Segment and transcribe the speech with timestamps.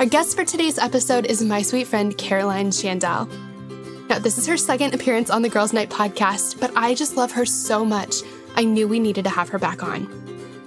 [0.00, 3.28] Our guest for today's episode is my sweet friend Caroline Schandel.
[4.08, 7.32] Now, this is her second appearance on the Girls Night podcast, but I just love
[7.32, 8.22] her so much.
[8.54, 10.08] I knew we needed to have her back on.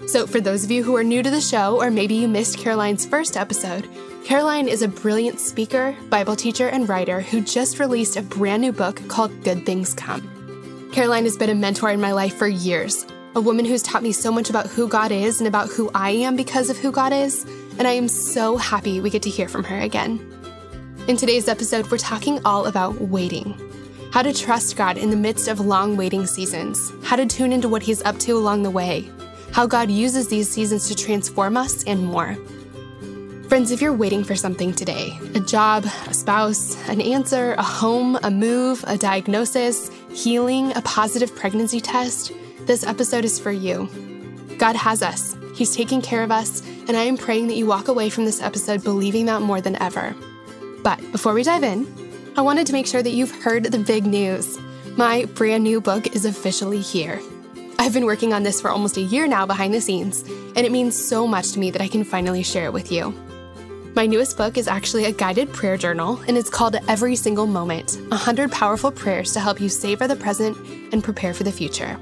[0.08, 2.60] So, for those of you who are new to the show, or maybe you missed
[2.60, 3.90] Caroline's first episode,
[4.24, 8.72] Caroline is a brilliant speaker, Bible teacher, and writer who just released a brand new
[8.72, 10.92] book called Good Things Come.
[10.94, 13.04] Caroline has been a mentor in my life for years,
[13.34, 16.12] a woman who's taught me so much about who God is and about who I
[16.12, 19.48] am because of who God is, and I am so happy we get to hear
[19.48, 20.20] from her again.
[21.08, 23.60] In today's episode, we're talking all about waiting
[24.14, 27.68] how to trust God in the midst of long waiting seasons, how to tune into
[27.68, 29.10] what He's up to along the way,
[29.52, 32.38] how God uses these seasons to transform us, and more.
[33.50, 38.18] Friends, if you're waiting for something today a job, a spouse, an answer, a home,
[38.24, 42.32] a move, a diagnosis, healing, a positive pregnancy test
[42.66, 43.90] this episode is for you.
[44.58, 47.88] God has us, He's taking care of us, and I am praying that you walk
[47.88, 50.16] away from this episode believing that more than ever.
[50.84, 51.88] But before we dive in,
[52.36, 54.58] I wanted to make sure that you've heard the big news.
[54.98, 57.22] My brand new book is officially here.
[57.78, 60.24] I've been working on this for almost a year now behind the scenes,
[60.56, 63.12] and it means so much to me that I can finally share it with you.
[63.96, 68.00] My newest book is actually a guided prayer journal, and it's called Every Single Moment
[68.08, 70.58] 100 Powerful Prayers to Help You Savor the Present
[70.92, 72.00] and Prepare for the Future.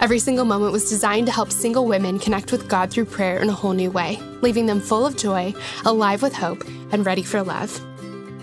[0.00, 3.48] Every single moment was designed to help single women connect with God through prayer in
[3.48, 5.52] a whole new way, leaving them full of joy,
[5.84, 7.80] alive with hope, and ready for love.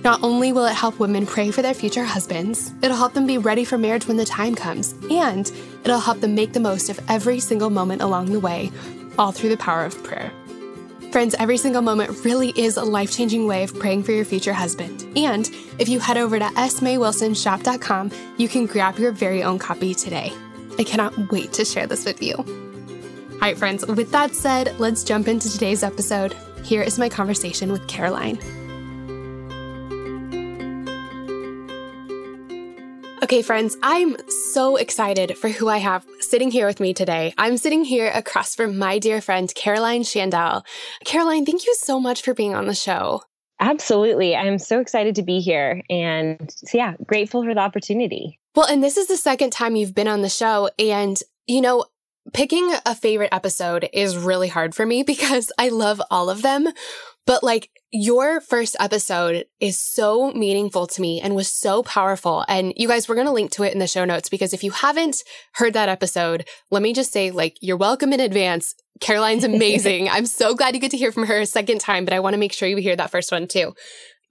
[0.03, 3.37] Not only will it help women pray for their future husbands, it'll help them be
[3.37, 5.49] ready for marriage when the time comes, and
[5.85, 8.69] it'll help them make the most of every single moment along the way,
[9.17, 10.33] all through the power of prayer.
[11.13, 14.53] Friends, every single moment really is a life changing way of praying for your future
[14.53, 15.07] husband.
[15.15, 20.33] And if you head over to smaywilsonshop.com, you can grab your very own copy today.
[20.77, 22.35] I cannot wait to share this with you.
[22.35, 26.35] All right, friends, with that said, let's jump into today's episode.
[26.63, 28.39] Here is my conversation with Caroline.
[33.23, 34.15] Okay, friends, I'm
[34.53, 37.33] so excited for who I have sitting here with me today.
[37.37, 40.63] I'm sitting here across from my dear friend, Caroline Schandel.
[41.05, 43.23] Caroline, thank you so much for being on the show.
[43.59, 44.35] Absolutely.
[44.35, 48.39] I'm so excited to be here and so yeah, grateful for the opportunity.
[48.55, 50.69] Well, and this is the second time you've been on the show.
[50.79, 51.85] And, you know,
[52.33, 56.67] picking a favorite episode is really hard for me because I love all of them.
[57.25, 62.45] But like your first episode is so meaningful to me and was so powerful.
[62.47, 64.63] And you guys, we're going to link to it in the show notes because if
[64.63, 65.23] you haven't
[65.53, 68.75] heard that episode, let me just say, like, you're welcome in advance.
[69.01, 70.07] Caroline's amazing.
[70.07, 72.35] I'm so glad you get to hear from her a second time, but I want
[72.35, 73.73] to make sure you hear that first one too.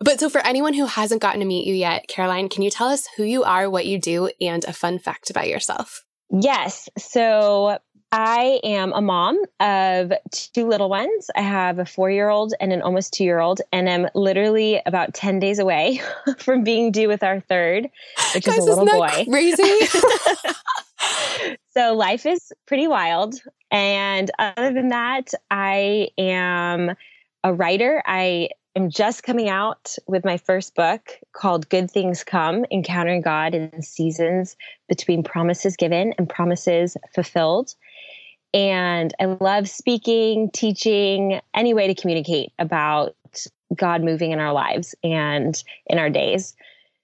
[0.01, 2.89] But so for anyone who hasn't gotten to meet you yet, Caroline, can you tell
[2.89, 6.05] us who you are, what you do, and a fun fact about yourself?
[6.31, 6.89] Yes.
[6.99, 7.79] So
[8.17, 11.31] I am a mom of two little ones.
[11.35, 14.81] I have a four year old and an almost two year old, and I'm literally
[14.87, 16.01] about 10 days away
[16.39, 17.89] from being due with our third,
[18.35, 19.27] which Guys, is a little boy.
[19.29, 19.63] Crazy.
[21.77, 23.35] so life is pretty wild.
[23.71, 26.95] And other than that, I am
[27.43, 28.01] a writer.
[28.07, 33.55] I am just coming out with my first book called Good Things Come Encountering God
[33.55, 34.57] in Seasons
[34.89, 37.75] Between Promises Given and Promises Fulfilled.
[38.53, 43.15] And I love speaking, teaching, any way to communicate about
[43.75, 46.55] God moving in our lives and in our days.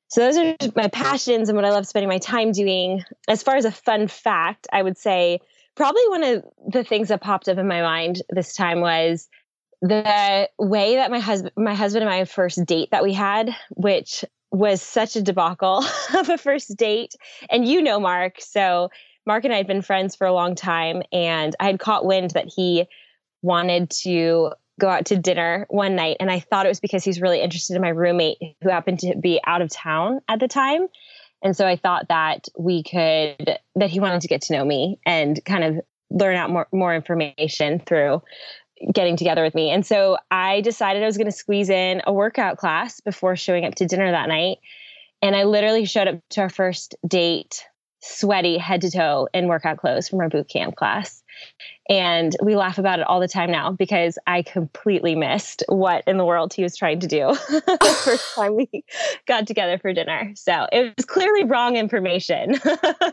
[0.09, 3.05] So, those are my passions and what I love spending my time doing.
[3.29, 5.41] As far as a fun fact, I would say
[5.77, 9.29] probably one of the things that popped up in my mind this time was
[9.83, 14.25] the way that my husband my husband and my first date that we had which
[14.51, 15.85] was such a debacle
[16.17, 17.15] of a first date.
[17.49, 18.91] And you know mark so
[19.27, 22.33] mark and i had been friends for a long time and i had caught wind
[22.33, 22.87] that he
[23.43, 27.21] wanted to go out to dinner one night and i thought it was because he's
[27.21, 30.87] really interested in my roommate who happened to be out of town at the time.
[31.43, 34.99] And so i thought that we could that he wanted to get to know me
[35.07, 35.81] and kind of
[36.11, 38.21] learn out more more information through
[38.93, 39.71] getting together with me.
[39.71, 43.65] And so I decided I was going to squeeze in a workout class before showing
[43.65, 44.59] up to dinner that night.
[45.23, 47.65] And I literally showed up to our first date
[48.03, 51.23] sweaty head to toe in workout clothes from our boot camp class.
[51.89, 56.19] And we laugh about it all the time now because I completely missed what in
[56.19, 58.85] the world he was trying to do the first time we
[59.27, 60.33] got together for dinner.
[60.37, 62.53] So it was clearly wrong information.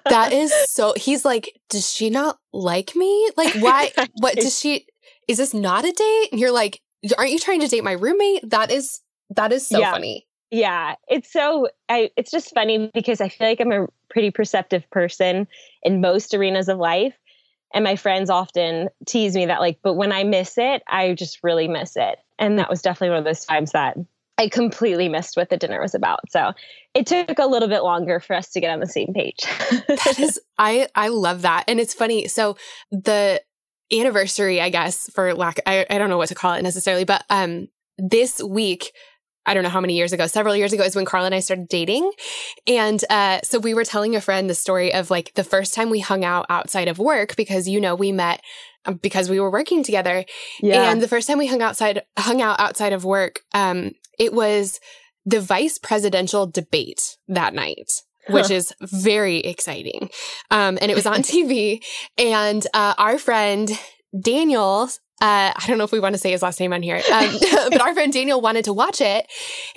[0.09, 3.31] that is so, he's like, does she not like me?
[3.35, 3.91] Like, why?
[4.19, 4.85] What does she,
[5.27, 6.29] is this not a date?
[6.31, 6.81] And you're like,
[7.17, 8.49] aren't you trying to date my roommate?
[8.49, 9.91] That is, that is so yeah.
[9.91, 10.27] funny.
[10.49, 14.89] Yeah, it's so I it's just funny because I feel like I'm a pretty perceptive
[14.91, 15.45] person
[15.83, 17.15] in most arenas of life
[17.73, 21.39] and my friends often tease me that like but when I miss it, I just
[21.43, 22.19] really miss it.
[22.39, 23.97] And that was definitely one of those times that
[24.37, 26.19] I completely missed what the dinner was about.
[26.29, 26.53] So
[26.93, 29.39] it took a little bit longer for us to get on the same page.
[29.87, 31.65] that is I I love that.
[31.67, 32.27] And it's funny.
[32.27, 32.55] So
[32.91, 33.41] the
[33.91, 37.23] anniversary, I guess, for lack I, I don't know what to call it necessarily, but
[37.29, 37.67] um
[37.97, 38.91] this week
[39.47, 41.39] I don't know how many years ago, several years ago is when Carl and I
[41.39, 42.11] started dating.
[42.67, 45.89] And uh, so we were telling a friend the story of like the first time
[45.89, 48.41] we hung out outside of work because, you know, we met
[48.85, 50.25] um, because we were working together.
[50.61, 50.91] Yeah.
[50.91, 54.81] And the first time we hung outside, hung out outside of work, um, it was
[55.25, 57.91] the vice presidential debate that night.
[58.29, 60.09] Which is very exciting.
[60.51, 61.83] Um, and it was on TV.
[62.17, 63.69] And uh, our friend
[64.19, 64.89] Daniel
[65.19, 67.37] uh, I don't know if we want to say his last name on here, um,
[67.71, 69.25] but our friend Daniel wanted to watch it,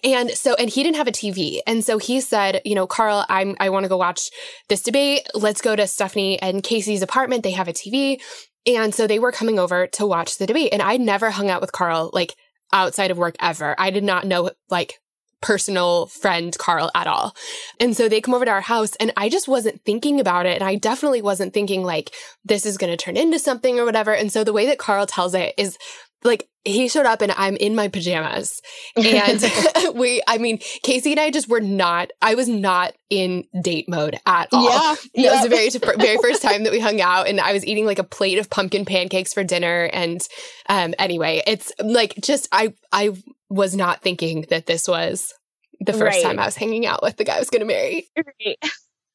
[0.05, 3.25] and so and he didn't have a TV, and so he said, you know, Carl,
[3.29, 4.29] I'm I want to go watch
[4.69, 5.27] this debate.
[5.35, 7.43] Let's go to Stephanie and Casey's apartment.
[7.43, 8.21] They have a TV,
[8.67, 11.63] and so they were coming over to watch the debate, and I never hung out
[11.63, 12.35] with Carl like
[12.71, 13.75] outside of work ever.
[13.79, 15.01] I did not know like
[15.41, 17.35] personal friend Carl at all.
[17.79, 20.61] And so they come over to our house and I just wasn't thinking about it.
[20.61, 22.11] And I definitely wasn't thinking like
[22.45, 24.15] this is going to turn into something or whatever.
[24.15, 25.79] And so the way that Carl tells it is
[26.23, 28.61] like he showed up and I'm in my pajamas.
[28.97, 29.43] And
[29.95, 34.19] we, I mean, Casey and I just were not, I was not in date mode
[34.27, 34.65] at all.
[34.65, 34.97] Yeah.
[35.25, 37.87] That was the very, very first time that we hung out and I was eating
[37.87, 39.89] like a plate of pumpkin pancakes for dinner.
[39.93, 40.21] And,
[40.69, 43.15] um, anyway, it's like just, I, I
[43.51, 45.35] was not thinking that this was
[45.81, 46.23] the first right.
[46.23, 48.09] time I was hanging out with the guy I was going to marry.
[48.17, 48.59] Right.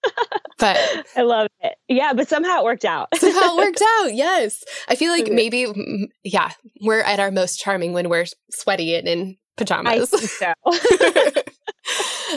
[0.60, 0.78] but
[1.16, 1.76] I love it.
[1.88, 3.10] Yeah, but somehow it worked out.
[3.16, 4.14] somehow it worked out.
[4.14, 4.64] Yes.
[4.88, 5.36] I feel like mm-hmm.
[5.36, 6.52] maybe, mm, mm, yeah,
[6.82, 10.14] we're at our most charming when we're sweaty and in pajamas.
[10.14, 11.42] I think so.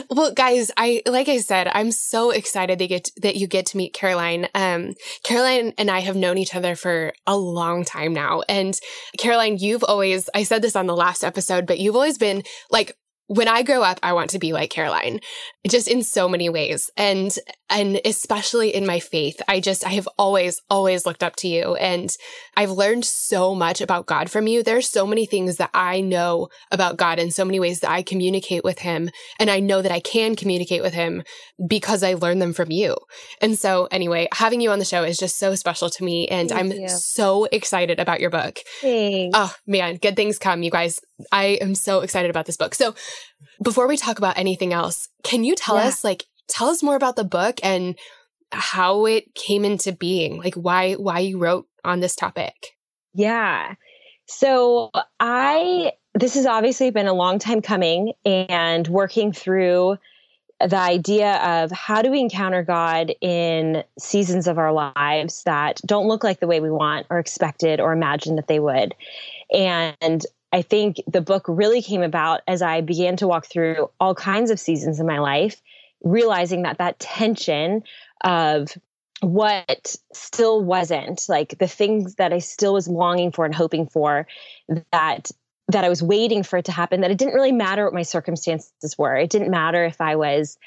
[0.09, 3.65] well, guys, I like I said, I'm so excited that you get that you get
[3.67, 4.47] to meet Caroline.
[4.55, 4.93] Um,
[5.23, 8.77] Caroline and I have known each other for a long time now, and
[9.17, 12.95] Caroline, you've always I said this on the last episode, but you've always been like
[13.29, 15.19] when I grow up, I want to be like Caroline,
[15.67, 16.89] just in so many ways.
[16.97, 17.31] And,
[17.69, 21.75] and especially in my faith, I just, I have always, always looked up to you.
[21.75, 22.09] And
[22.57, 24.63] I've learned so much about God from you.
[24.63, 28.01] There's so many things that I know about God in so many ways that I
[28.01, 29.09] communicate with him.
[29.39, 31.23] And I know that I can communicate with him
[31.67, 32.95] because I learned them from you.
[33.41, 36.27] And so anyway, having you on the show is just so special to me.
[36.27, 36.89] And Thank I'm you.
[36.89, 38.59] so excited about your book.
[38.81, 39.37] Thanks.
[39.37, 40.99] Oh man, good things come, you guys.
[41.31, 42.73] I am so excited about this book.
[42.73, 42.95] So
[43.61, 45.85] before we talk about anything else, can you tell yeah.
[45.85, 47.97] us like tell us more about the book and
[48.51, 50.37] how it came into being?
[50.37, 52.75] Like why why you wrote on this topic?
[53.13, 53.75] Yeah.
[54.25, 59.97] So I this has obviously been a long time coming and working through
[60.59, 66.07] the idea of how do we encounter God in seasons of our lives that don't
[66.07, 68.93] look like the way we want or expected or imagined that they would.
[69.53, 74.15] And I think the book really came about as I began to walk through all
[74.15, 75.61] kinds of seasons in my life,
[76.03, 77.83] realizing that that tension
[78.23, 78.77] of
[79.21, 84.27] what still wasn't like the things that I still was longing for and hoping for
[84.91, 85.31] that
[85.67, 88.01] that I was waiting for it to happen that it didn't really matter what my
[88.01, 89.15] circumstances were.
[89.15, 90.57] It didn't matter if I was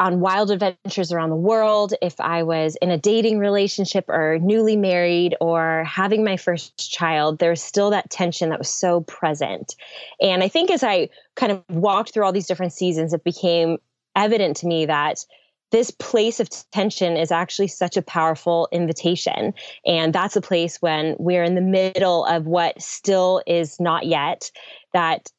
[0.00, 4.76] on wild adventures around the world, if I was in a dating relationship or newly
[4.76, 9.76] married or having my first child, there was still that tension that was so present.
[10.20, 13.78] And I think as I kind of walked through all these different seasons, it became
[14.16, 15.24] evident to me that
[15.70, 19.52] this place of tension is actually such a powerful invitation.
[19.84, 24.50] And that's a place when we're in the middle of what still is not yet,
[24.92, 25.32] that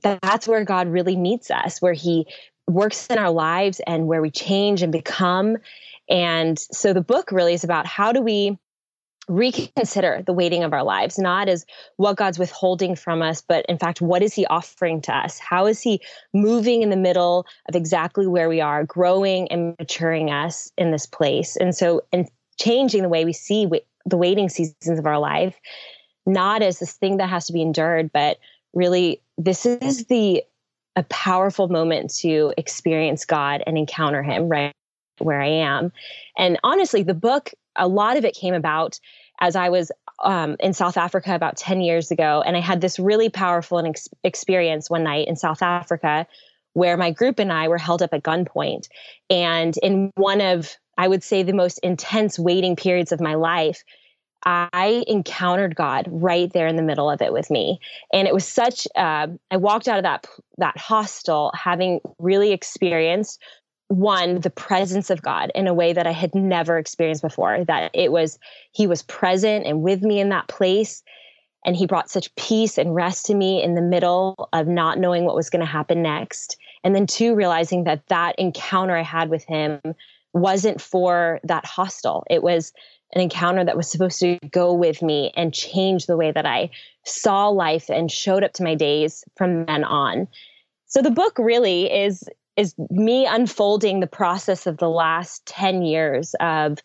[0.00, 2.26] that's where God really meets us, where he
[2.68, 5.56] works in our lives and where we change and become.
[6.08, 8.58] And so the book really is about how do we
[9.30, 11.64] reconsider the waiting of our lives, not as
[11.96, 15.38] what God's withholding from us, but in fact, what is He offering to us?
[15.38, 16.00] How is He
[16.34, 21.06] moving in the middle of exactly where we are, growing and maturing us in this
[21.06, 21.56] place?
[21.56, 23.68] And so, and changing the way we see
[24.04, 25.54] the waiting seasons of our life,
[26.26, 28.38] not as this thing that has to be endured, but
[28.74, 30.42] really, this is the
[30.96, 34.72] a powerful moment to experience God and encounter Him right
[35.18, 35.92] where I am.
[36.36, 39.00] And honestly, the book, a lot of it came about
[39.40, 39.90] as I was
[40.22, 42.42] um, in South Africa about 10 years ago.
[42.46, 46.26] And I had this really powerful ex- experience one night in South Africa
[46.74, 48.88] where my group and I were held up at gunpoint.
[49.28, 53.82] And in one of, I would say, the most intense waiting periods of my life,
[54.42, 57.78] I encountered God right there in the middle of it with me,
[58.10, 58.88] and it was such.
[58.96, 63.38] Uh, I walked out of that that hostel having really experienced
[63.90, 67.64] one the presence of God in a way that I had never experienced before.
[67.64, 68.38] That it was
[68.72, 71.02] He was present and with me in that place,
[71.64, 75.24] and He brought such peace and rest to me in the middle of not knowing
[75.24, 79.28] what was going to happen next, and then two realizing that that encounter I had
[79.28, 79.80] with Him
[80.32, 82.24] wasn't for that hostel.
[82.30, 82.72] It was
[83.12, 86.70] an encounter that was supposed to go with me and change the way that I
[87.04, 90.28] saw life and showed up to my days from then on.
[90.86, 92.28] So the book really is
[92.60, 96.78] is me unfolding the process of the last 10 years of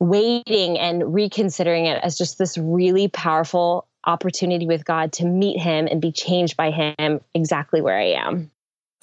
[0.00, 5.86] waiting and reconsidering it as just this really powerful opportunity with God to meet him
[5.86, 8.50] and be changed by him exactly where I am.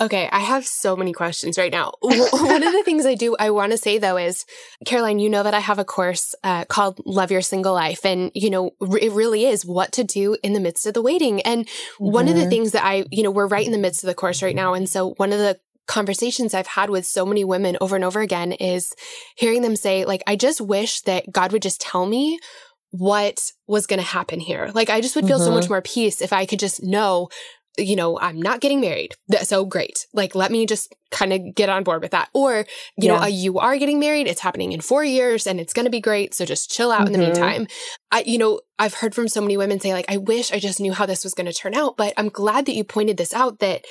[0.01, 1.93] Okay, I have so many questions right now.
[2.01, 4.45] One of the things I do, I want to say though, is
[4.85, 8.05] Caroline, you know that I have a course uh, called Love Your Single Life.
[8.05, 11.41] And, you know, it really is what to do in the midst of the waiting.
[11.43, 12.11] And mm-hmm.
[12.11, 12.49] one of the mm-hmm.
[12.49, 14.73] things that I, you know, we're right in the midst of the course right now.
[14.73, 18.21] And so one of the conversations I've had with so many women over and over
[18.21, 18.93] again is
[19.35, 22.39] hearing them say, like, I just wish that God would just tell me
[22.91, 24.71] what was going to happen here.
[24.73, 25.45] Like, I just would feel mm-hmm.
[25.45, 25.73] so much mm-hmm.
[25.73, 27.29] more peace if I could just know
[27.77, 29.13] you know, I'm not getting married.
[29.43, 30.07] So great.
[30.13, 32.29] Like, let me just kind of get on board with that.
[32.33, 32.65] Or,
[32.97, 33.19] you yeah.
[33.19, 34.27] know, you are getting married.
[34.27, 36.33] It's happening in four years and it's going to be great.
[36.33, 37.15] So just chill out mm-hmm.
[37.15, 37.41] in the mm-hmm.
[37.41, 37.67] meantime.
[38.11, 40.79] I, you know, I've heard from so many women say, like, I wish I just
[40.79, 41.97] knew how this was going to turn out.
[41.97, 43.85] But I'm glad that you pointed this out that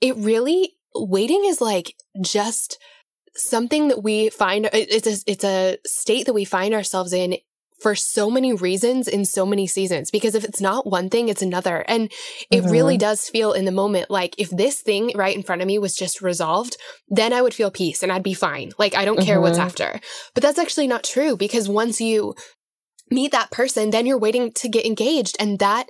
[0.00, 2.78] it really, waiting is like just
[3.36, 7.36] something that we find it's a, it's a state that we find ourselves in
[7.80, 11.42] for so many reasons in so many seasons because if it's not one thing it's
[11.42, 12.10] another and
[12.50, 12.70] it mm-hmm.
[12.70, 15.78] really does feel in the moment like if this thing right in front of me
[15.78, 16.76] was just resolved
[17.08, 19.26] then i would feel peace and i'd be fine like i don't mm-hmm.
[19.26, 19.66] care what's mm-hmm.
[19.66, 20.00] after
[20.34, 22.34] but that's actually not true because once you
[23.10, 25.86] meet that person then you're waiting to get engaged and that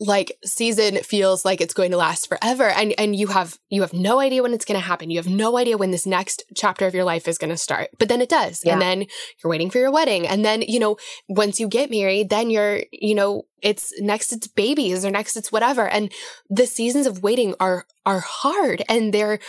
[0.00, 3.92] like season feels like it's going to last forever and and you have you have
[3.92, 5.10] no idea when it's going to happen.
[5.10, 7.90] You have no idea when this next chapter of your life is going to start.
[7.98, 8.74] But then it does yeah.
[8.74, 9.00] and then
[9.42, 12.82] you're waiting for your wedding and then you know once you get married then you're
[12.92, 15.88] you know it's next it's babies or next it's whatever.
[15.88, 16.12] And
[16.48, 19.40] the seasons of waiting are are hard and they're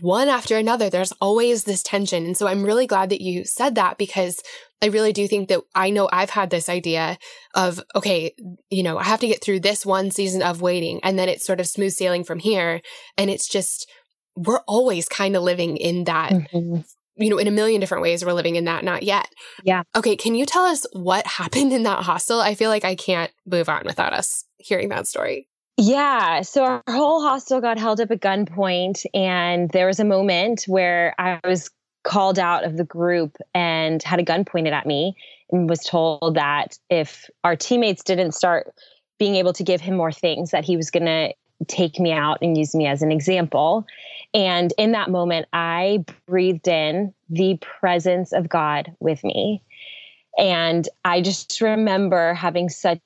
[0.00, 3.74] one after another there's always this tension and so i'm really glad that you said
[3.74, 4.42] that because
[4.82, 7.16] I really do think that I know I've had this idea
[7.54, 8.34] of, okay,
[8.68, 11.46] you know, I have to get through this one season of waiting and then it's
[11.46, 12.80] sort of smooth sailing from here.
[13.16, 13.88] And it's just,
[14.34, 16.80] we're always kind of living in that, mm-hmm.
[17.14, 18.24] you know, in a million different ways.
[18.24, 19.28] We're living in that, not yet.
[19.62, 19.84] Yeah.
[19.94, 20.16] Okay.
[20.16, 22.40] Can you tell us what happened in that hostel?
[22.40, 25.46] I feel like I can't move on without us hearing that story.
[25.84, 26.42] Yeah.
[26.42, 29.04] So our whole hostel got held up at gunpoint.
[29.14, 31.70] And there was a moment where I was
[32.04, 35.16] called out of the group and had a gun pointed at me
[35.50, 38.72] and was told that if our teammates didn't start
[39.18, 41.34] being able to give him more things that he was going to
[41.66, 43.86] take me out and use me as an example
[44.34, 49.62] and in that moment i breathed in the presence of god with me
[50.36, 52.98] and i just remember having such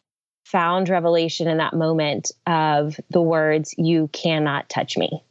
[0.47, 5.23] found revelation in that moment of the words you cannot touch me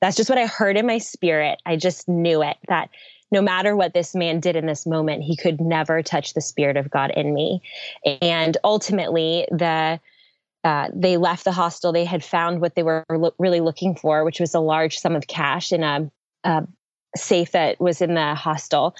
[0.00, 2.90] that's just what i heard in my spirit i just knew it that
[3.34, 6.76] no matter what this man did in this moment, he could never touch the spirit
[6.76, 7.62] of God in me.
[8.22, 10.00] And ultimately, the
[10.62, 11.92] uh, they left the hostel.
[11.92, 15.14] They had found what they were lo- really looking for, which was a large sum
[15.14, 16.10] of cash in a,
[16.44, 16.66] a
[17.16, 18.94] safe that was in the hostel,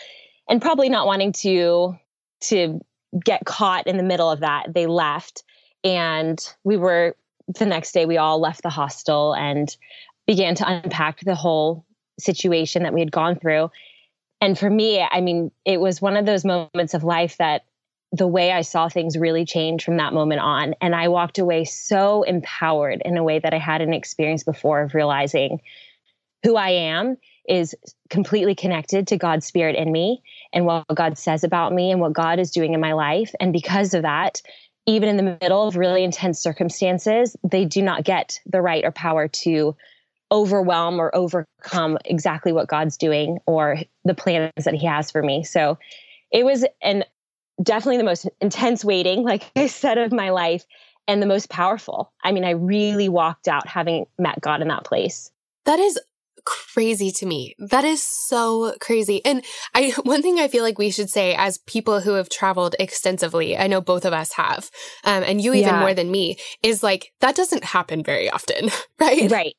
[0.48, 1.96] and probably not wanting to
[2.42, 2.80] to
[3.24, 5.44] get caught in the middle of that, they left.
[5.84, 7.14] And we were
[7.46, 8.06] the next day.
[8.06, 9.74] We all left the hostel and
[10.26, 11.84] began to unpack the whole
[12.18, 13.70] situation that we had gone through
[14.44, 17.64] and for me, I mean, it was one of those moments of life that
[18.12, 20.74] the way I saw things really changed from that moment on.
[20.82, 24.92] And I walked away so empowered in a way that I hadn't experienced before of
[24.92, 25.62] realizing
[26.42, 27.16] who I am
[27.48, 27.74] is
[28.10, 30.22] completely connected to God's spirit in me
[30.52, 33.34] and what God says about me and what God is doing in my life.
[33.40, 34.42] And because of that,
[34.86, 38.90] even in the middle of really intense circumstances, they do not get the right or
[38.90, 39.76] power to
[40.30, 45.44] overwhelm or overcome exactly what God's doing or the plans that He has for me.
[45.44, 45.78] So
[46.32, 47.04] it was an
[47.62, 50.64] definitely the most intense waiting, like I said, of my life
[51.06, 52.12] and the most powerful.
[52.22, 55.30] I mean, I really walked out having met God in that place.
[55.66, 55.98] That is
[56.44, 57.54] crazy to me.
[57.58, 59.24] That is so crazy.
[59.24, 62.76] And I, one thing I feel like we should say as people who have traveled
[62.78, 64.70] extensively, I know both of us have,
[65.04, 65.80] um, and you even yeah.
[65.80, 68.70] more than me, is like, that doesn't happen very often,
[69.00, 69.30] right?
[69.30, 69.54] Right.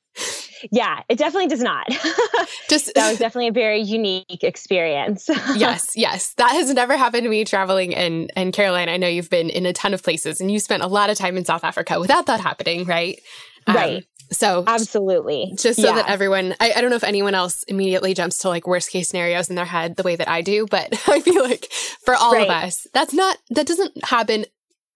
[0.72, 1.88] Yeah, it definitely does not.
[2.70, 5.28] Just that was definitely a very unique experience.
[5.56, 6.34] yes, yes.
[6.38, 9.66] That has never happened to me traveling and and Caroline, I know you've been in
[9.66, 12.28] a ton of places and you spent a lot of time in South Africa without
[12.28, 13.20] that happening, right?
[13.68, 13.98] Right.
[13.98, 15.54] Um, so absolutely.
[15.58, 15.96] Just so yeah.
[15.96, 19.10] that everyone, I, I don't know if anyone else immediately jumps to like worst case
[19.10, 21.72] scenarios in their head the way that I do, but I feel like
[22.04, 22.44] for all right.
[22.44, 24.46] of us, that's not, that doesn't happen,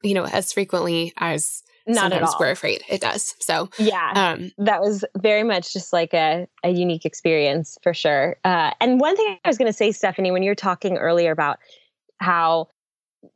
[0.03, 2.35] you know, as frequently as not at all.
[2.39, 3.35] we're afraid it does.
[3.39, 8.37] So yeah, um, that was very much just like a, a unique experience for sure.
[8.43, 11.31] Uh, and one thing I was going to say, Stephanie, when you were talking earlier
[11.31, 11.57] about
[12.19, 12.67] how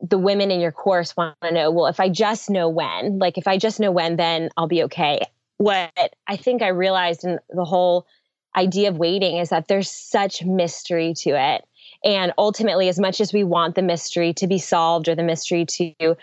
[0.02, 3.38] the women in your course want to know, well, if I just know when, like
[3.38, 5.22] if I just know when, then I'll be okay
[5.63, 8.05] what I think I realized in the whole
[8.53, 11.63] idea of waiting is that there's such mystery to it.
[12.03, 15.65] And ultimately, as much as we want the mystery to be solved or the mystery
[15.65, 16.17] to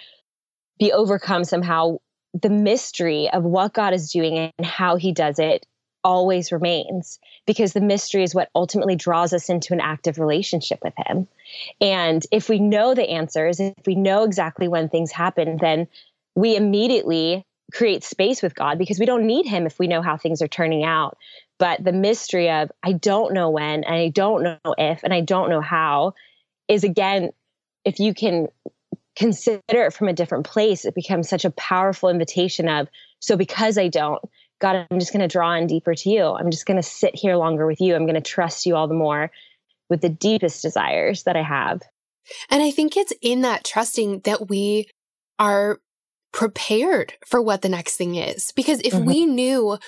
[0.79, 1.97] be overcome somehow,
[2.35, 5.65] the mystery of what God is doing and how he does it
[6.05, 10.95] always remains because the mystery is what ultimately draws us into an active relationship with
[11.07, 11.27] him.
[11.81, 15.89] And if we know the answers, if we know exactly when things happen, then
[16.35, 20.17] we immediately create space with God because we don't need him if we know how
[20.17, 21.17] things are turning out.
[21.59, 25.21] But the mystery of I don't know when and I don't know if and I
[25.21, 26.15] don't know how
[26.69, 27.31] is again,
[27.85, 28.49] if you can
[29.17, 32.89] consider it from a different place, it becomes such a powerful invitation of
[33.21, 34.23] so because I don't,
[34.61, 36.25] God, I'm just going to draw in deeper to you.
[36.25, 37.95] I'm just going to sit here longer with you.
[37.95, 39.31] I'm going to trust you all the more
[39.89, 41.83] with the deepest desires that I have.
[42.51, 44.89] And I think it's in that trusting that we
[45.39, 45.81] are
[46.33, 48.53] prepared for what the next thing is.
[48.53, 49.07] Because if mm-hmm.
[49.07, 49.79] we knew,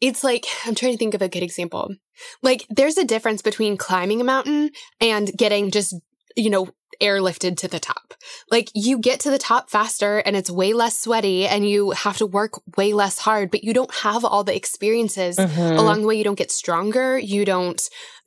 [0.00, 1.94] it's like, I'm trying to think of a good example.
[2.42, 5.94] Like, there's a difference between climbing a mountain and getting just,
[6.36, 6.68] you know,
[7.00, 8.14] airlifted to the top.
[8.50, 12.18] Like you get to the top faster and it's way less sweaty and you have
[12.18, 15.78] to work way less hard, but you don't have all the experiences mm-hmm.
[15.78, 16.16] along the way.
[16.16, 17.18] You don't get stronger.
[17.18, 17.82] You don't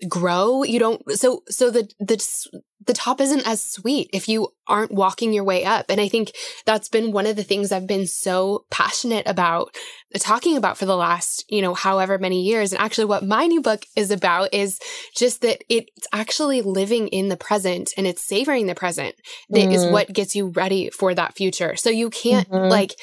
[0.07, 0.63] grow.
[0.63, 1.01] You don't.
[1.11, 5.65] So, so the, the, the top isn't as sweet if you aren't walking your way
[5.65, 5.87] up.
[5.89, 6.31] And I think
[6.65, 9.75] that's been one of the things I've been so passionate about
[10.17, 12.71] talking about for the last, you know, however many years.
[12.71, 14.79] And actually what my new book is about is
[15.15, 19.15] just that it's actually living in the present and it's savoring the present
[19.49, 19.71] that mm-hmm.
[19.71, 21.75] is what gets you ready for that future.
[21.75, 22.69] So you can't mm-hmm.
[22.69, 22.95] like,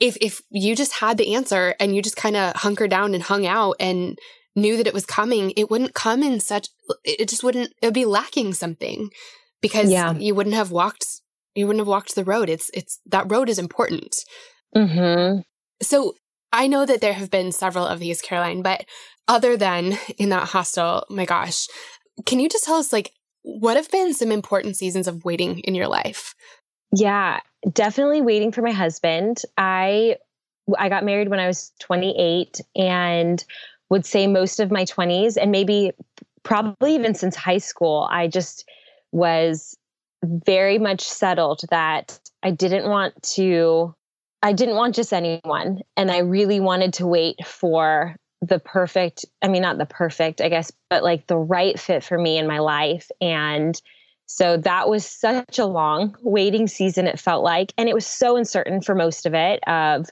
[0.00, 3.22] if, if you just had the answer and you just kind of hunkered down and
[3.22, 4.16] hung out and
[4.54, 6.68] knew that it was coming, it wouldn't come in such,
[7.04, 9.10] it just wouldn't, it would be lacking something
[9.60, 10.12] because yeah.
[10.14, 11.06] you wouldn't have walked,
[11.54, 12.48] you wouldn't have walked the road.
[12.48, 14.14] It's, it's, that road is important.
[14.76, 15.40] Mm-hmm.
[15.82, 16.14] So
[16.52, 18.84] I know that there have been several of these, Caroline, but
[19.28, 21.66] other than in that hostel, my gosh,
[22.26, 23.12] can you just tell us like
[23.42, 26.34] what have been some important seasons of waiting in your life?
[26.94, 29.42] Yeah, definitely waiting for my husband.
[29.56, 30.16] I
[30.78, 33.44] I got married when I was 28 and
[33.92, 35.92] would say most of my 20s and maybe
[36.44, 38.66] probably even since high school, I just
[39.12, 39.76] was
[40.24, 43.94] very much settled that I didn't want to
[44.44, 45.82] I didn't want just anyone.
[45.96, 50.48] And I really wanted to wait for the perfect I mean not the perfect I
[50.48, 53.10] guess but like the right fit for me in my life.
[53.20, 53.78] And
[54.24, 57.74] so that was such a long waiting season it felt like.
[57.76, 60.08] And it was so uncertain for most of it of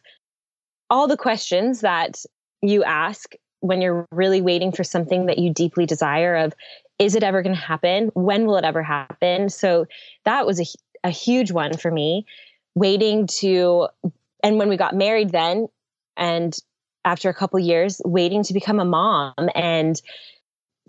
[0.90, 2.23] all the questions that
[2.61, 6.55] you ask when you're really waiting for something that you deeply desire of
[6.99, 8.11] is it ever going to happen?
[8.14, 9.49] When will it ever happen?
[9.49, 9.87] So
[10.25, 10.64] that was a,
[11.09, 12.27] a huge one for me
[12.75, 13.88] waiting to
[14.42, 15.66] and when we got married then
[16.16, 16.57] and
[17.05, 20.01] after a couple years waiting to become a mom and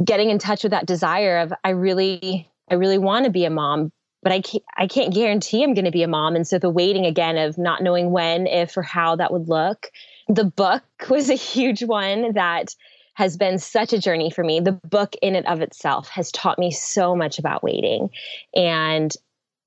[0.03, 3.49] getting in touch with that desire of i really i really want to be a
[3.49, 6.36] mom but i can't i can't guarantee i'm going to be a mom.
[6.36, 9.91] And so the waiting again of not knowing when if or how that would look
[10.35, 12.75] the book was a huge one that
[13.15, 14.59] has been such a journey for me.
[14.59, 18.09] The book in and of itself has taught me so much about waiting
[18.55, 19.13] and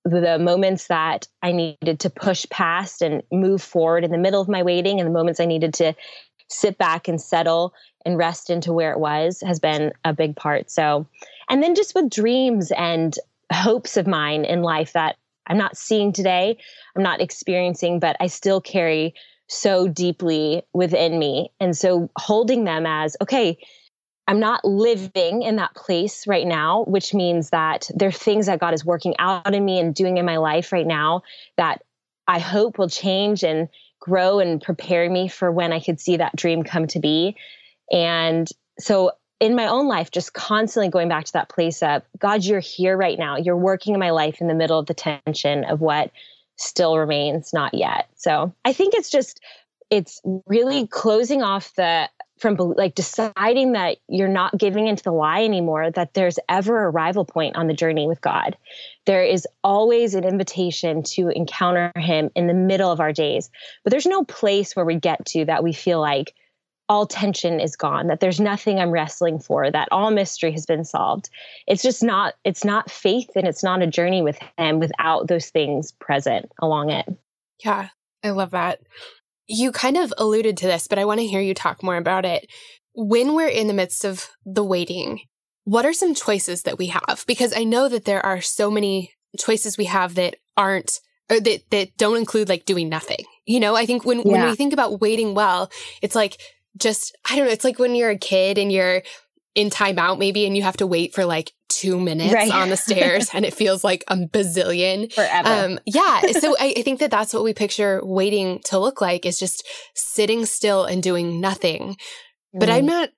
[0.04, 4.48] the moments that I needed to push past and move forward in the middle of
[4.48, 5.94] my waiting and the moments I needed to
[6.48, 7.74] sit back and settle
[8.04, 10.70] and rest into where it was has been a big part.
[10.70, 11.06] So,
[11.48, 13.14] and then just with dreams and
[13.52, 16.56] hopes of mine in life that I'm not seeing today,
[16.96, 19.14] I'm not experiencing, but I still carry
[19.48, 21.50] so deeply within me.
[21.60, 23.58] And so holding them as, okay,
[24.26, 28.60] I'm not living in that place right now, which means that there are things that
[28.60, 31.22] God is working out in me and doing in my life right now
[31.56, 31.82] that
[32.26, 33.68] I hope will change and
[34.00, 37.36] grow and prepare me for when I could see that dream come to be.
[37.92, 42.44] And so in my own life, just constantly going back to that place of God,
[42.44, 43.36] you're here right now.
[43.36, 46.10] You're working in my life in the middle of the tension of what
[46.56, 48.08] still remains not yet.
[48.16, 49.40] So I think it's just,
[49.90, 55.44] it's really closing off the from like deciding that you're not giving into the lie
[55.44, 58.56] anymore that there's ever a rival point on the journey with god
[59.06, 63.50] there is always an invitation to encounter him in the middle of our days
[63.82, 66.34] but there's no place where we get to that we feel like
[66.88, 70.84] all tension is gone that there's nothing i'm wrestling for that all mystery has been
[70.84, 71.30] solved
[71.66, 75.50] it's just not it's not faith and it's not a journey with him without those
[75.50, 77.06] things present along it
[77.64, 77.88] yeah
[78.22, 78.80] i love that
[79.46, 82.24] you kind of alluded to this, but I want to hear you talk more about
[82.24, 82.50] it.
[82.94, 85.20] When we're in the midst of the waiting,
[85.64, 87.24] what are some choices that we have?
[87.26, 91.62] Because I know that there are so many choices we have that aren't or that
[91.70, 93.24] that don't include like doing nothing.
[93.46, 94.32] You know, I think when yeah.
[94.32, 95.70] when we think about waiting well,
[96.02, 96.38] it's like
[96.76, 99.02] just I don't know, it's like when you're a kid and you're
[99.54, 102.50] in timeout maybe and you have to wait for like two minutes right.
[102.52, 105.48] on the stairs and it feels like a bazillion forever.
[105.48, 106.22] Um, yeah.
[106.32, 109.66] So I, I, think that that's what we picture waiting to look like is just
[109.94, 111.96] sitting still and doing nothing.
[112.52, 112.86] But I'm mm-hmm.
[112.86, 113.10] not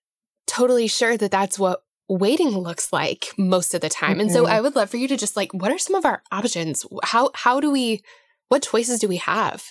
[0.47, 4.13] totally sure that that's what waiting looks like most of the time.
[4.13, 4.21] Mm-hmm.
[4.21, 4.53] And so mm-hmm.
[4.53, 6.87] I would love for you to just like, what are some of our options?
[7.03, 8.03] How, how do we,
[8.49, 9.65] what choices do we have?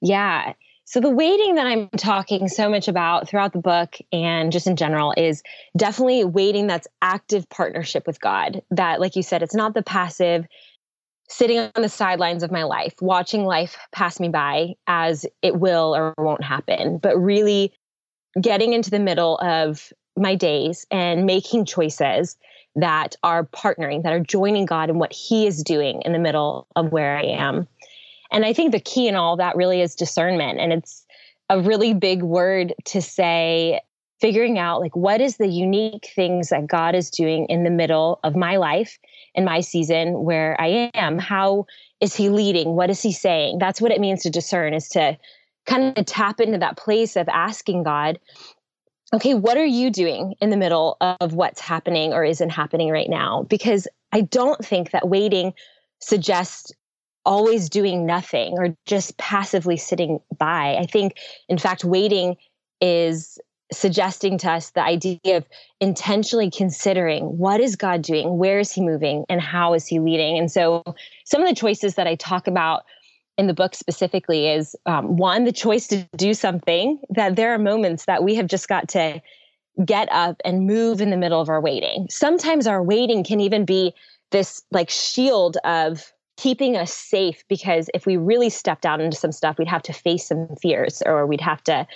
[0.00, 0.54] Yeah.
[0.90, 4.74] So, the waiting that I'm talking so much about throughout the book and just in
[4.74, 5.42] general is
[5.76, 8.62] definitely waiting that's active partnership with God.
[8.70, 10.46] That, like you said, it's not the passive
[11.28, 15.94] sitting on the sidelines of my life, watching life pass me by as it will
[15.94, 17.74] or won't happen, but really
[18.40, 22.38] getting into the middle of my days and making choices
[22.76, 26.66] that are partnering, that are joining God in what He is doing in the middle
[26.74, 27.68] of where I am.
[28.30, 30.60] And I think the key in all that really is discernment.
[30.60, 31.04] And it's
[31.48, 33.80] a really big word to say,
[34.20, 38.18] figuring out like what is the unique things that God is doing in the middle
[38.24, 38.98] of my life
[39.34, 41.18] in my season where I am.
[41.18, 41.66] How
[42.00, 42.74] is he leading?
[42.74, 43.58] What is he saying?
[43.58, 45.16] That's what it means to discern is to
[45.66, 48.18] kind of tap into that place of asking God,
[49.14, 53.08] okay, what are you doing in the middle of what's happening or isn't happening right
[53.08, 53.44] now?
[53.44, 55.54] Because I don't think that waiting
[56.00, 56.72] suggests
[57.24, 60.76] always doing nothing or just passively sitting by.
[60.76, 61.14] I think,
[61.48, 62.36] in fact, waiting
[62.80, 63.38] is
[63.70, 65.44] suggesting to us the idea of
[65.80, 70.38] intentionally considering what is God doing, where is He moving, and how is He leading.
[70.38, 70.82] And so,
[71.24, 72.84] some of the choices that I talk about
[73.36, 77.58] in the book specifically is um, one, the choice to do something, that there are
[77.58, 79.20] moments that we have just got to
[79.84, 82.08] get up and move in the middle of our waiting.
[82.10, 83.94] Sometimes our waiting can even be
[84.30, 89.32] this like shield of keeping us safe because if we really stepped out into some
[89.32, 91.86] stuff, we'd have to face some fears or we'd have to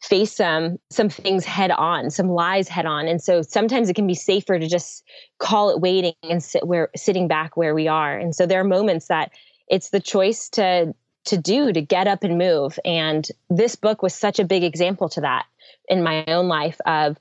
[0.00, 3.06] face some some things head on, some lies head on.
[3.06, 5.04] And so sometimes it can be safer to just
[5.38, 8.18] call it waiting and sit where sitting back where we are.
[8.18, 9.30] And so there are moments that
[9.68, 12.78] it's the choice to to do to get up and move.
[12.84, 15.44] And this book was such a big example to that
[15.88, 17.18] in my own life of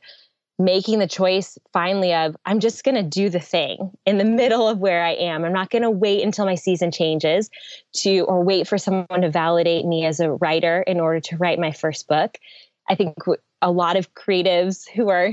[0.63, 4.67] making the choice finally of I'm just going to do the thing in the middle
[4.67, 5.43] of where I am.
[5.43, 7.49] I'm not going to wait until my season changes
[7.97, 11.59] to or wait for someone to validate me as a writer in order to write
[11.59, 12.37] my first book.
[12.89, 13.15] I think
[13.61, 15.31] a lot of creatives who are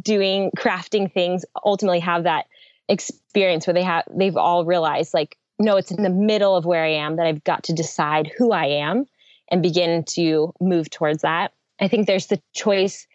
[0.00, 2.46] doing crafting things ultimately have that
[2.88, 6.84] experience where they have they've all realized like no it's in the middle of where
[6.84, 9.06] I am that I've got to decide who I am
[9.50, 11.52] and begin to move towards that.
[11.80, 13.06] I think there's the choice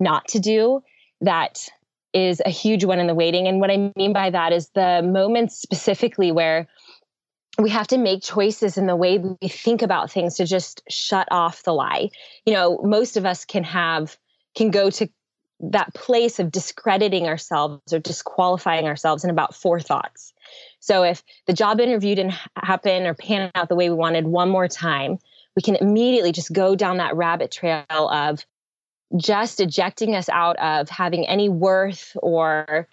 [0.00, 0.82] not to do
[1.22, 1.68] that
[2.12, 3.48] is a huge one in the waiting.
[3.48, 6.66] And what I mean by that is the moments specifically where
[7.58, 11.28] we have to make choices in the way we think about things to just shut
[11.30, 12.10] off the lie.
[12.46, 14.16] You know, most of us can have,
[14.54, 15.08] can go to
[15.60, 20.32] that place of discrediting ourselves or disqualifying ourselves in about four thoughts.
[20.80, 24.48] So if the job interview didn't happen or pan out the way we wanted one
[24.50, 25.18] more time,
[25.54, 28.44] we can immediately just go down that rabbit trail of
[29.16, 32.88] just ejecting us out of having any worth or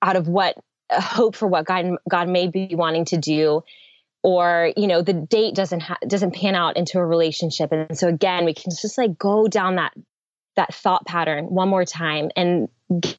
[0.00, 0.56] out of what
[0.90, 3.62] uh, hope for what God God may be wanting to do.
[4.22, 7.72] Or you know the date doesn't ha- doesn't pan out into a relationship.
[7.72, 9.92] And so again we can just like go down that
[10.56, 12.68] that thought pattern one more time and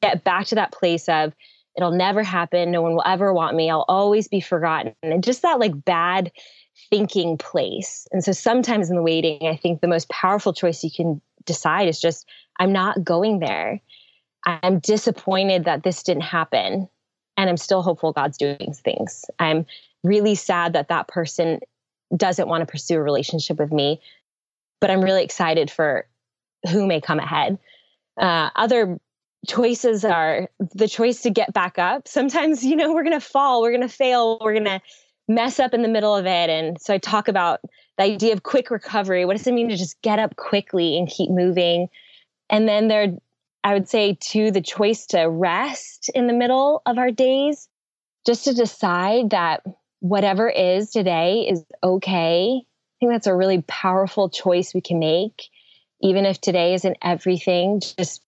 [0.00, 1.34] get back to that place of
[1.76, 2.70] it'll never happen.
[2.70, 3.68] No one will ever want me.
[3.68, 4.94] I'll always be forgotten.
[5.02, 6.30] And just that like bad
[6.88, 8.06] thinking place.
[8.12, 11.88] And so sometimes in the waiting i think the most powerful choice you can decide
[11.88, 12.28] is just
[12.58, 13.80] I'm not going there.
[14.44, 16.88] I'm disappointed that this didn't happen.
[17.36, 19.24] And I'm still hopeful God's doing things.
[19.38, 19.66] I'm
[20.04, 21.60] really sad that that person
[22.16, 24.00] doesn't want to pursue a relationship with me,
[24.80, 26.06] but I'm really excited for
[26.70, 27.58] who may come ahead.
[28.20, 29.00] Uh, other
[29.48, 32.06] choices are the choice to get back up.
[32.06, 34.80] Sometimes, you know, we're going to fall, we're going to fail, we're going to
[35.26, 36.50] mess up in the middle of it.
[36.50, 37.60] And so I talk about
[37.96, 39.24] the idea of quick recovery.
[39.24, 41.88] What does it mean to just get up quickly and keep moving?
[42.50, 43.16] And then there,
[43.62, 47.68] I would say, to the choice to rest in the middle of our days,
[48.26, 49.62] just to decide that
[50.00, 52.60] whatever is today is okay.
[52.60, 55.48] I think that's a really powerful choice we can make.
[56.02, 58.22] Even if today isn't everything, just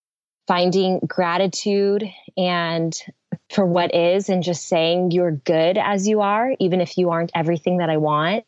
[0.46, 2.04] finding gratitude
[2.36, 2.96] and
[3.50, 7.32] for what is and just saying you're good as you are, even if you aren't
[7.34, 8.44] everything that I want.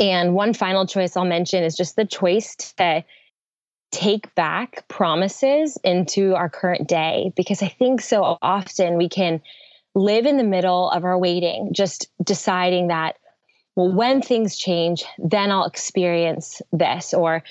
[0.00, 3.04] And one final choice I'll mention is just the choice to
[3.92, 9.42] take back promises into our current day, because I think so often we can
[9.94, 13.16] live in the middle of our waiting, just deciding that,
[13.76, 17.42] well, when things change, then I'll experience this, or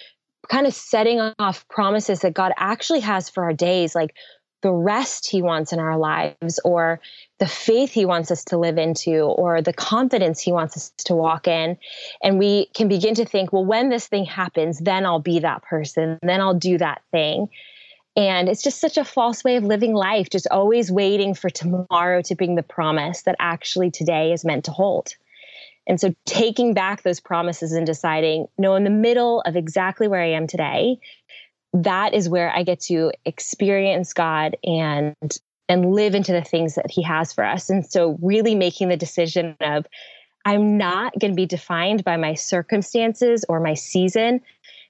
[0.49, 4.15] kind of setting off promises that God actually has for our days, like
[4.61, 6.99] the rest He wants in our lives, or
[7.39, 11.15] the faith He wants us to live into, or the confidence He wants us to
[11.15, 11.77] walk in.
[12.23, 15.63] And we can begin to think, well, when this thing happens, then I'll be that
[15.63, 17.47] person, then I'll do that thing.
[18.15, 22.21] And it's just such a false way of living life, just always waiting for tomorrow
[22.23, 25.15] to bring the promise that actually today is meant to hold.
[25.87, 30.21] And so taking back those promises and deciding, no, in the middle of exactly where
[30.21, 30.99] I am today,
[31.73, 35.15] that is where I get to experience God and
[35.67, 37.69] and live into the things that he has for us.
[37.69, 39.85] And so really making the decision of
[40.45, 44.41] I'm not going to be defined by my circumstances or my season,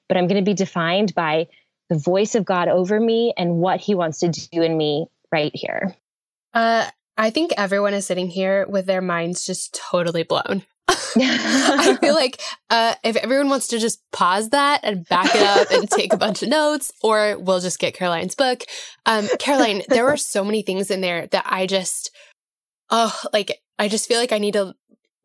[0.07, 1.47] but I'm going to be defined by
[1.89, 5.51] the voice of God over me and what he wants to do in me right
[5.53, 5.95] here.
[6.53, 10.63] Uh I think everyone is sitting here with their minds just totally blown.
[10.89, 15.71] I feel like uh, if everyone wants to just pause that and back it up
[15.71, 18.63] and take a bunch of notes, or we'll just get Caroline's book.
[19.05, 22.11] Um, Caroline, there were so many things in there that I just,
[22.89, 24.75] oh, like I just feel like I need to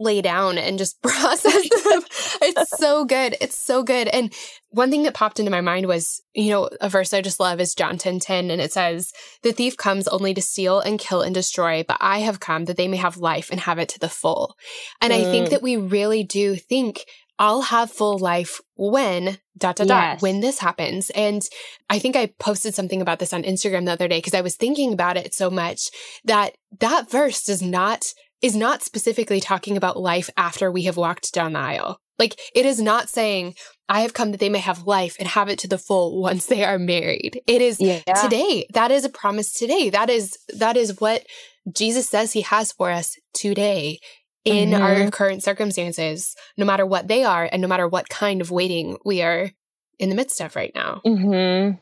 [0.01, 2.03] lay down and just process them.
[2.43, 3.37] it's so good.
[3.41, 4.09] It's so good.
[4.09, 4.33] And
[4.75, 7.61] one thing that popped into my mind was, you know, a verse I just love
[7.61, 11.23] is John 10 10, and it says, The thief comes only to steal and kill
[11.23, 14.01] and destroy, but I have come that they may have life and have it to
[14.01, 14.57] the full.
[15.01, 15.17] And mm.
[15.17, 15.51] I think mm.
[15.51, 17.05] that we really do think
[17.39, 21.11] I'll have full life when dot dot dot when this happens.
[21.11, 21.43] And
[21.89, 24.57] I think I posted something about this on Instagram the other day because I was
[24.57, 25.91] thinking about it so much
[26.25, 31.33] that that verse does not is not specifically talking about life after we have walked
[31.33, 32.01] down the aisle.
[32.19, 33.55] Like it is not saying,
[33.89, 36.47] I have come that they may have life and have it to the full once
[36.47, 37.43] they are married.
[37.47, 38.01] It is yeah.
[38.23, 38.67] today.
[38.73, 39.91] That is a promise today.
[39.91, 41.25] That is, that is what
[41.73, 44.01] Jesus says he has for us today
[44.45, 44.83] in mm-hmm.
[44.83, 48.99] our current circumstances, no matter what they are and no matter what kind of waiting
[49.05, 49.51] we are
[49.99, 51.01] in the midst of right now.
[51.07, 51.79] Mm-hmm.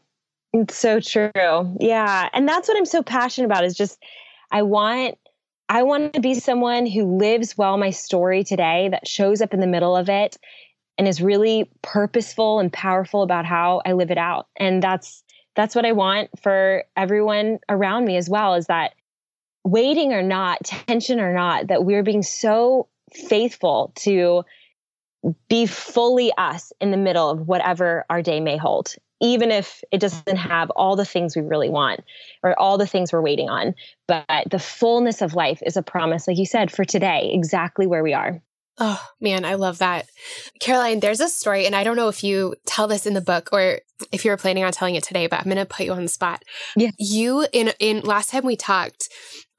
[0.61, 1.31] It's so true.
[1.81, 2.29] Yeah.
[2.33, 3.99] And that's what I'm so passionate about is just,
[4.51, 5.16] I want
[5.72, 9.61] I want to be someone who lives well my story today, that shows up in
[9.61, 10.37] the middle of it
[10.98, 14.48] and is really purposeful and powerful about how I live it out.
[14.58, 15.24] And that's
[15.56, 18.92] that's what I want for everyone around me as well is that
[19.64, 24.44] waiting or not, tension or not, that we're being so faithful to
[25.48, 30.00] be fully us in the middle of whatever our day may hold even if it
[30.00, 32.00] doesn't have all the things we really want
[32.42, 33.74] or all the things we're waiting on.
[34.08, 38.02] But the fullness of life is a promise, like you said, for today, exactly where
[38.02, 38.42] we are.
[38.78, 40.06] Oh man, I love that.
[40.58, 43.50] Caroline, there's a story, and I don't know if you tell this in the book
[43.52, 43.80] or
[44.11, 46.42] if you're planning on telling it today, but I'm gonna put you on the spot.
[46.74, 46.90] Yeah.
[46.98, 49.08] You in in last time we talked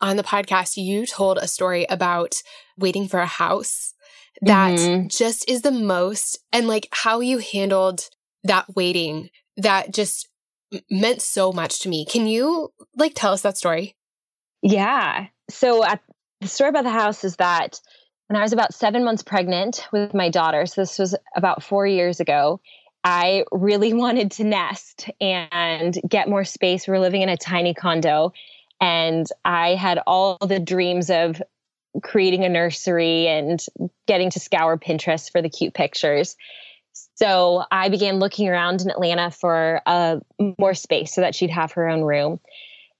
[0.02, 2.36] on the podcast, you told a story about
[2.78, 3.93] waiting for a house
[4.41, 5.08] that mm-hmm.
[5.08, 8.10] just is the most and like how you handled
[8.43, 10.30] that waiting that just
[10.89, 12.06] meant so much to me.
[12.06, 13.96] Can you like tell us that story?
[14.62, 15.28] Yeah.
[15.50, 16.02] So at,
[16.42, 17.80] the story about the house is that
[18.28, 21.86] when I was about seven months pregnant with my daughter, so this was about four
[21.86, 22.62] years ago,
[23.04, 26.88] I really wanted to nest and get more space.
[26.88, 28.34] We were living in a tiny condo,
[28.82, 31.42] and I had all the dreams of
[32.02, 33.63] creating a nursery and
[34.08, 36.36] getting to scour Pinterest for the cute pictures.
[37.16, 40.18] So I began looking around in Atlanta for uh,
[40.60, 42.40] more space so that she'd have her own room.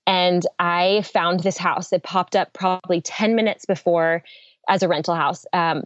[0.06, 1.94] And I found this house.
[1.94, 4.24] It popped up probably 10 minutes before
[4.68, 5.46] as a rental house.
[5.54, 5.84] Um,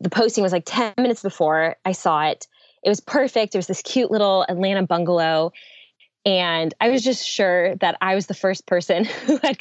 [0.00, 2.46] the posting was like 10 minutes before I saw it.
[2.82, 3.54] It was perfect.
[3.54, 5.52] It was this cute little Atlanta bungalow.
[6.24, 9.58] And I was just sure that I was the first person who had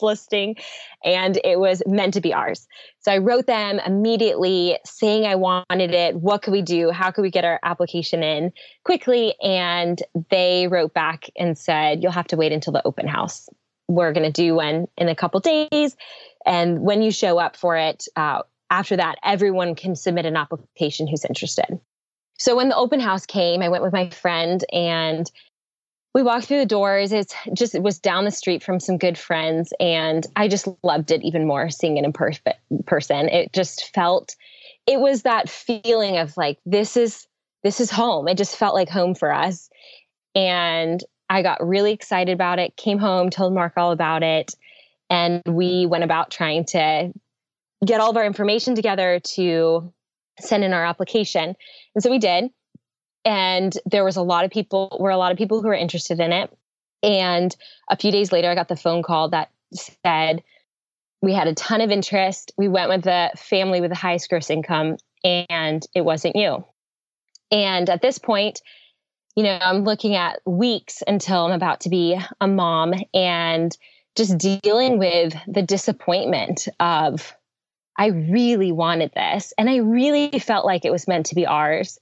[0.00, 0.56] listing
[1.04, 2.66] and it was meant to be ours.
[3.00, 6.16] So I wrote them immediately saying I wanted it.
[6.16, 6.90] What could we do?
[6.90, 8.52] How could we get our application in
[8.84, 9.34] quickly?
[9.42, 10.00] And
[10.30, 13.48] they wrote back and said, You'll have to wait until the open house.
[13.88, 15.96] We're going to do one in a couple days.
[16.46, 21.06] And when you show up for it, uh, after that, everyone can submit an application
[21.06, 21.78] who's interested.
[22.38, 25.30] So when the open house came, I went with my friend and
[26.14, 27.12] we walked through the doors.
[27.12, 31.10] It's just it was down the street from some good friends, and I just loved
[31.10, 32.32] it even more seeing it in per-
[32.86, 33.28] person.
[33.28, 34.36] It just felt,
[34.86, 37.26] it was that feeling of like this is
[37.62, 38.28] this is home.
[38.28, 39.70] It just felt like home for us,
[40.34, 42.76] and I got really excited about it.
[42.76, 44.54] Came home, told Mark all about it,
[45.08, 47.12] and we went about trying to
[47.84, 49.92] get all of our information together to
[50.40, 51.56] send in our application.
[51.94, 52.50] And so we did
[53.24, 56.20] and there was a lot of people were a lot of people who were interested
[56.20, 56.56] in it.
[57.02, 57.54] And
[57.90, 60.42] a few days later i got the phone call that said
[61.20, 62.52] we had a ton of interest.
[62.56, 66.64] We went with the family with the highest gross income and it wasn't you.
[67.50, 68.60] And at this point
[69.36, 73.76] you know i'm looking at weeks until i'm about to be a mom and
[74.14, 77.34] just dealing with the disappointment of
[77.98, 81.98] i really wanted this and i really felt like it was meant to be ours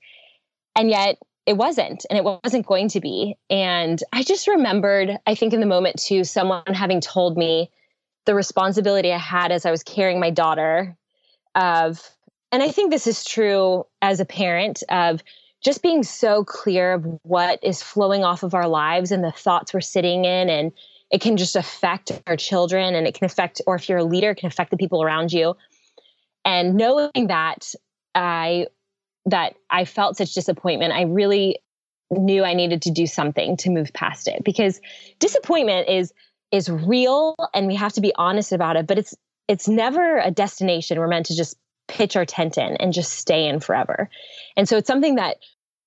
[0.77, 3.37] and yet it wasn't, and it wasn't going to be.
[3.49, 7.71] And I just remembered, I think in the moment too, someone having told me
[8.27, 10.97] the responsibility I had as I was carrying my daughter
[11.55, 12.09] of,
[12.53, 15.23] and I think this is true as a parent of
[15.61, 19.75] just being so clear of what is flowing off of our lives and the thoughts
[19.75, 20.73] we're sitting in and
[21.11, 24.31] it can just affect our children and it can affect or if you're a leader
[24.31, 25.57] it can affect the people around you
[26.45, 27.75] and knowing that
[28.15, 28.67] i
[29.31, 31.59] that I felt such disappointment, I really
[32.11, 34.81] knew I needed to do something to move past it because
[35.19, 36.13] disappointment is
[36.51, 39.15] is real and we have to be honest about it, but it's
[39.49, 41.57] it's never a destination we're meant to just
[41.89, 44.09] pitch our tent in and just stay in forever.
[44.57, 45.39] And so it's something that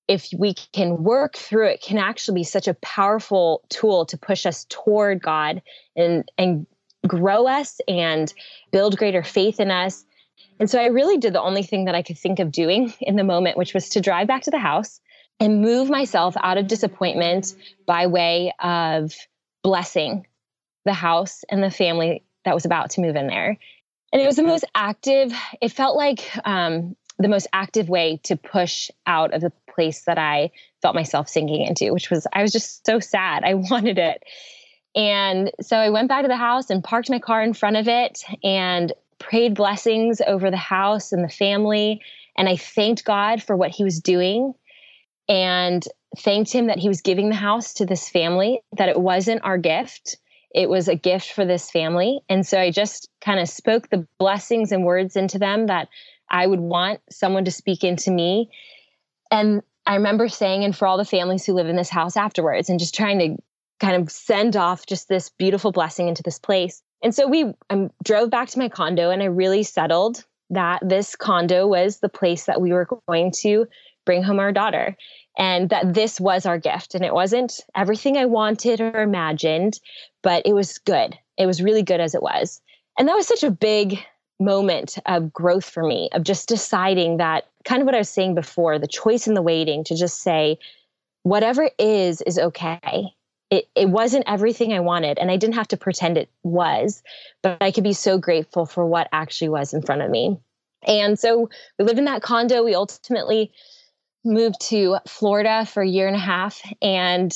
[0.08, 4.46] if we can work through it can actually be such a powerful tool to push
[4.46, 5.62] us toward God
[5.96, 6.66] and and
[7.08, 8.34] grow us and
[8.72, 10.06] build greater faith in us
[10.60, 13.16] and so I really did the only thing that I could think of doing in
[13.16, 15.00] the moment, which was to drive back to the house
[15.40, 19.14] and move myself out of disappointment by way of
[19.64, 20.26] blessing
[20.86, 23.58] the house and the family that was about to move in there.
[24.12, 28.36] And it was the most active, it felt like um, the most active way to
[28.36, 30.52] push out of the place that I
[30.82, 33.44] felt myself sinking into, which was, I was just so sad.
[33.44, 34.24] I wanted it.
[34.96, 37.88] And so I went back to the house and parked my car in front of
[37.88, 42.02] it and prayed blessings over the house and the family.
[42.38, 44.54] And I thanked God for what he was doing
[45.30, 45.84] and
[46.18, 49.58] thanked him that he was giving the house to this family, that it wasn't our
[49.58, 50.18] gift.
[50.54, 52.20] It was a gift for this family.
[52.30, 55.88] And so I just kind of spoke the blessings and words into them that
[56.30, 58.50] I would want someone to speak into me.
[59.32, 62.70] And I remember saying, and for all the families who live in this house afterwards,
[62.70, 63.44] and just trying to
[63.80, 66.82] kind of send off just this beautiful blessing into this place.
[67.04, 71.16] And so we um, drove back to my condo and I really settled that this
[71.16, 73.68] condo was the place that we were going to
[74.06, 74.96] bring home our daughter
[75.38, 76.96] and that this was our gift.
[76.96, 79.80] And it wasn't everything I wanted or imagined,
[80.22, 81.18] but it was good.
[81.38, 82.62] It was really good as it was.
[82.98, 84.00] And that was such a big
[84.40, 88.36] moment of growth for me, of just deciding that kind of what I was saying
[88.36, 90.58] before the choice and the waiting to just say,
[91.24, 93.14] whatever is, is okay
[93.54, 97.04] it, it wasn't everything I wanted, and I didn't have to pretend it was,
[97.44, 100.40] but I could be so grateful for what actually was in front of me.
[100.88, 102.64] And so we lived in that condo.
[102.64, 103.52] We ultimately
[104.26, 106.64] moved to Florida for a year and a half.
[106.82, 107.32] And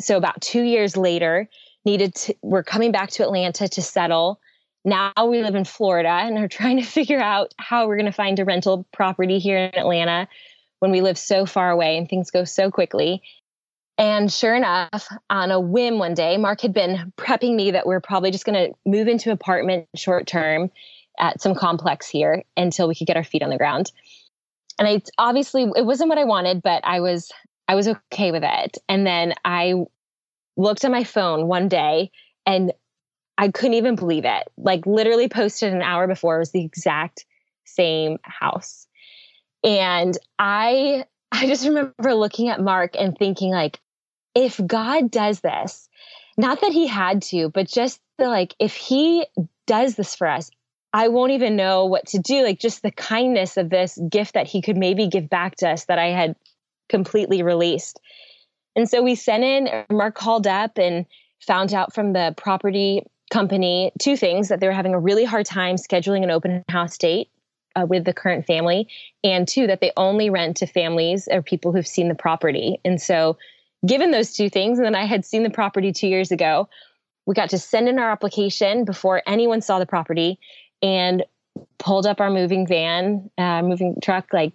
[0.00, 1.46] so about two years later,
[1.84, 4.40] needed to, we're coming back to Atlanta to settle.
[4.86, 8.12] Now we live in Florida and are trying to figure out how we're going to
[8.12, 10.26] find a rental property here in Atlanta
[10.78, 13.22] when we live so far away and things go so quickly.
[14.00, 18.00] And sure enough, on a whim one day, Mark had been prepping me that we're
[18.00, 20.70] probably just going to move into an apartment short term
[21.18, 23.92] at some complex here until we could get our feet on the ground.
[24.78, 27.30] And I obviously it wasn't what I wanted, but I was
[27.68, 28.78] I was okay with it.
[28.88, 29.74] And then I
[30.56, 32.10] looked at my phone one day
[32.46, 32.72] and
[33.36, 34.50] I couldn't even believe it.
[34.56, 37.26] Like literally posted an hour before it was the exact
[37.66, 38.86] same house.
[39.62, 43.78] And I I just remember looking at Mark and thinking like
[44.40, 45.88] if God does this,
[46.38, 49.26] not that he had to, but just the like, if he
[49.66, 50.50] does this for us,
[50.92, 52.42] I won't even know what to do.
[52.42, 55.84] Like, just the kindness of this gift that he could maybe give back to us
[55.84, 56.36] that I had
[56.88, 58.00] completely released.
[58.74, 61.04] And so we sent in, Mark called up and
[61.46, 65.46] found out from the property company two things that they were having a really hard
[65.46, 67.28] time scheduling an open house date
[67.76, 68.88] uh, with the current family,
[69.22, 72.80] and two, that they only rent to families or people who've seen the property.
[72.84, 73.36] And so,
[73.86, 76.68] given those two things, and then I had seen the property two years ago,
[77.26, 80.38] we got to send in our application before anyone saw the property
[80.82, 81.24] and
[81.78, 84.52] pulled up our moving van, uh, moving truck like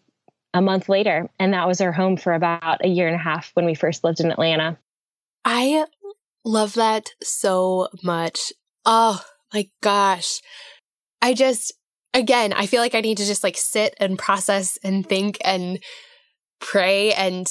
[0.53, 1.29] a month later.
[1.39, 4.03] And that was our home for about a year and a half when we first
[4.03, 4.77] lived in Atlanta.
[5.43, 5.85] I
[6.43, 8.53] love that so much.
[8.85, 9.21] Oh
[9.53, 10.41] my gosh.
[11.21, 11.73] I just,
[12.13, 15.79] again, I feel like I need to just like sit and process and think and
[16.59, 17.47] pray and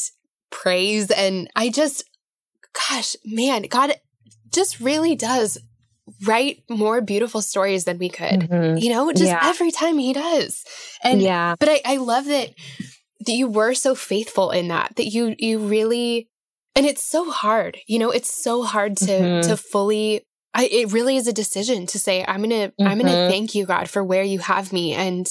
[0.55, 1.11] praise.
[1.11, 2.05] And I just,
[2.89, 3.95] gosh, man, God
[4.53, 5.59] just really does
[6.25, 8.41] write more beautiful stories than we could.
[8.41, 8.79] Mm-hmm.
[8.79, 9.41] You know, just yeah.
[9.43, 10.65] every time he does.
[11.03, 11.57] And yeah.
[11.59, 12.51] But I, I love that
[13.27, 14.97] that you were so faithful in that.
[14.97, 16.29] That you you really
[16.77, 17.79] and it's so hard.
[17.87, 19.49] You know, it's so hard to mm-hmm.
[19.49, 20.23] to fully
[20.55, 22.87] I, it really is a decision to say i'm gonna mm-hmm.
[22.87, 23.31] i'm gonna mm-hmm.
[23.31, 25.27] thank you god for where you have me and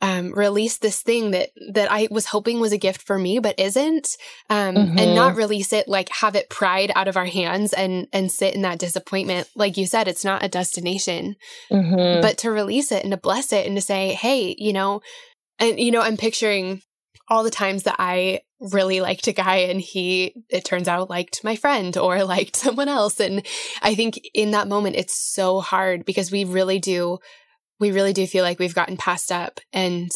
[0.00, 3.58] um, release this thing that that I was hoping was a gift for me, but
[3.58, 4.16] isn't,
[4.48, 4.98] um, mm-hmm.
[4.98, 8.54] and not release it like have it pried out of our hands and and sit
[8.54, 9.48] in that disappointment.
[9.56, 11.36] Like you said, it's not a destination,
[11.70, 12.20] mm-hmm.
[12.20, 15.00] but to release it and to bless it and to say, hey, you know,
[15.58, 16.82] and you know, I'm picturing
[17.28, 21.44] all the times that I really liked a guy and he it turns out liked
[21.44, 23.46] my friend or liked someone else and
[23.82, 27.18] i think in that moment it's so hard because we really do
[27.78, 30.10] we really do feel like we've gotten passed up and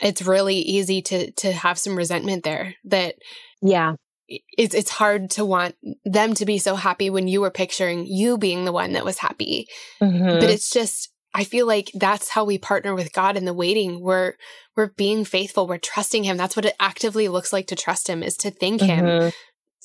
[0.00, 3.16] it's really easy to to have some resentment there that
[3.60, 3.94] yeah.
[4.26, 5.74] it's it's hard to want
[6.04, 9.18] them to be so happy when you were picturing you being the one that was
[9.18, 9.66] happy.
[10.00, 10.40] Mm-hmm.
[10.40, 14.00] but it's just i feel like that's how we partner with god in the waiting.
[14.00, 14.34] We're
[14.76, 15.66] we're being faithful.
[15.66, 16.36] We're trusting him.
[16.36, 19.24] That's what it actively looks like to trust him is to thank mm-hmm.
[19.24, 19.32] him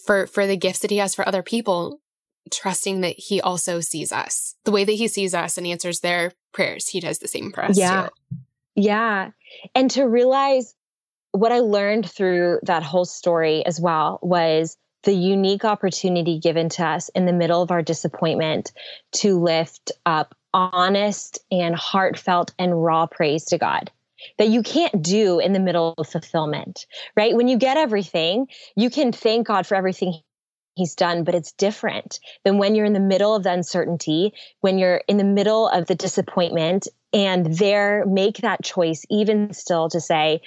[0.05, 1.99] for for the gifts that he has for other people
[2.52, 6.32] trusting that he also sees us the way that he sees us and answers their
[6.52, 8.38] prayers he does the same for us yeah too.
[8.76, 9.32] yeah
[9.76, 10.76] and to realize
[11.32, 16.86] what i learned through that whole story as well was the unique opportunity given to
[16.86, 18.72] us in the middle of our disappointment
[19.12, 23.91] to lift up honest and heartfelt and raw praise to god
[24.38, 26.86] that you can't do in the middle of fulfillment,
[27.16, 27.36] right?
[27.36, 30.14] When you get everything, you can thank God for everything
[30.76, 34.78] he's done, but it's different than when you're in the middle of the uncertainty, when
[34.78, 39.99] you're in the middle of the disappointment, and there make that choice, even still, to
[39.99, 40.41] say,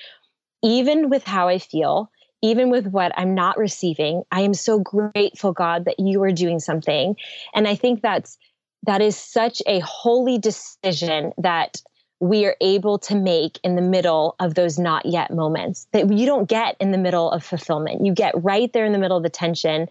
[0.63, 2.11] even with how I feel,
[2.43, 6.59] even with what I'm not receiving, I am so grateful, God, that you are doing
[6.59, 7.17] something.
[7.55, 8.37] And I think that's
[8.85, 11.81] that is such a holy decision that
[12.21, 16.25] we are able to make in the middle of those not yet moments that you
[16.25, 18.05] don't get in the middle of fulfillment.
[18.05, 19.87] You get right there in the middle of the tension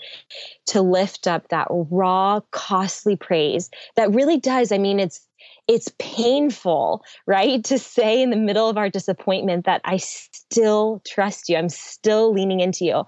[0.67, 4.71] to lift up that raw, costly praise that really does.
[4.71, 5.27] I mean, it's
[5.67, 7.63] it's painful, right?
[7.65, 11.57] To say in the middle of our disappointment that I still trust you.
[11.57, 13.03] I'm still leaning into you.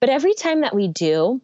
[0.00, 1.40] But every time that we do,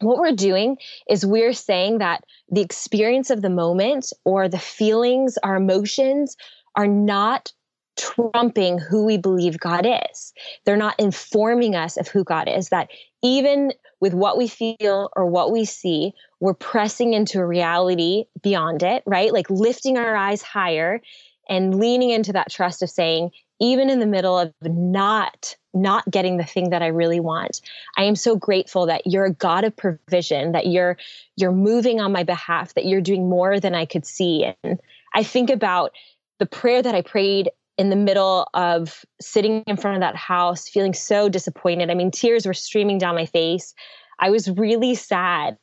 [0.00, 0.76] what we're doing
[1.08, 6.36] is we're saying that the experience of the moment or the feelings, our emotions
[6.74, 7.52] are not
[7.98, 10.32] trumping who we believe God is.
[10.64, 12.70] They're not informing us of who God is.
[12.70, 12.88] That
[13.22, 18.82] even with what we feel or what we see, we're pressing into a reality beyond
[18.82, 19.32] it, right?
[19.32, 21.02] Like lifting our eyes higher
[21.50, 23.30] and leaning into that trust of saying,
[23.60, 27.60] even in the middle of not not getting the thing that I really want.
[27.96, 30.96] I am so grateful that you're a God of provision, that you're
[31.36, 34.52] you're moving on my behalf, that you're doing more than I could see.
[34.64, 34.80] And
[35.14, 35.92] I think about
[36.38, 40.68] the prayer that I prayed in the middle of sitting in front of that house,
[40.68, 41.90] feeling so disappointed.
[41.90, 43.74] I mean, tears were streaming down my face.
[44.18, 45.56] I was really sad.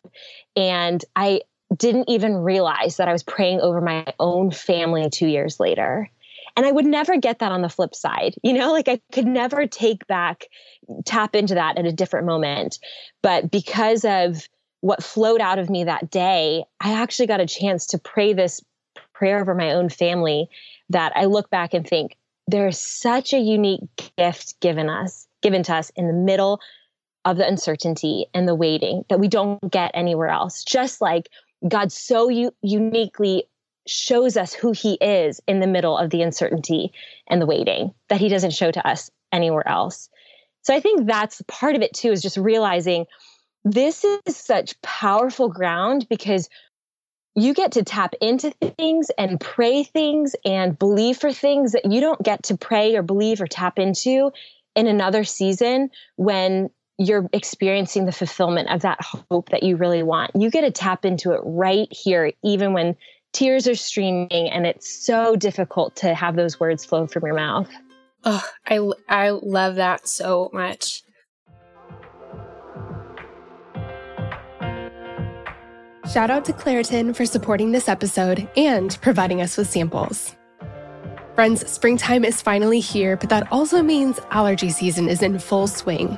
[0.55, 1.41] And I
[1.76, 6.09] didn't even realize that I was praying over my own family two years later.
[6.55, 8.36] And I would never get that on the flip side.
[8.41, 10.47] You know, like I could never take back,
[11.05, 12.80] tap into that at a different moment.
[13.22, 14.47] But because of
[14.82, 18.61] what flowed out of me that day, I actually got a chance to pray this
[19.13, 20.49] prayer over my own family
[20.89, 23.82] that I look back and think there's such a unique
[24.18, 26.61] gift given us, given to us in the middle
[27.26, 30.63] of the uncertainty and the waiting that we don't get anywhere else.
[30.63, 31.30] Just like
[31.68, 33.45] God so u- uniquely
[33.88, 36.91] shows us who he is in the middle of the uncertainty
[37.30, 40.10] and the waiting that he doesn't show to us anywhere else.
[40.64, 43.05] So I think that's part of it too, is just realizing
[43.64, 46.49] this is such powerful ground because
[47.36, 52.01] you get to tap into things and pray things and believe for things that you
[52.01, 54.32] don't get to pray or believe or tap into
[54.76, 60.31] in another season when you're experiencing the fulfillment of that hope that you really want.
[60.35, 62.95] You get to tap into it right here, even when
[63.33, 67.69] tears are streaming and it's so difficult to have those words flow from your mouth.
[68.23, 71.03] Oh, I, I love that so much.
[76.11, 80.35] Shout out to Claritin for supporting this episode and providing us with samples.
[81.35, 86.17] Friends, springtime is finally here, but that also means allergy season is in full swing.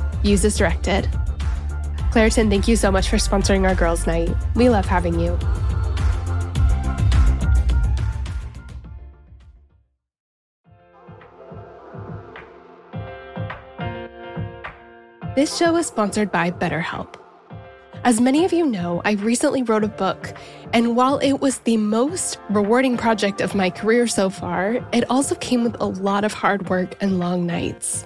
[0.23, 1.09] Use as directed.
[2.11, 4.29] Claritin, thank you so much for sponsoring our girls' night.
[4.55, 5.37] We love having you.
[15.33, 17.15] This show is sponsored by BetterHelp.
[18.03, 20.33] As many of you know, I recently wrote a book,
[20.73, 25.35] and while it was the most rewarding project of my career so far, it also
[25.35, 28.05] came with a lot of hard work and long nights.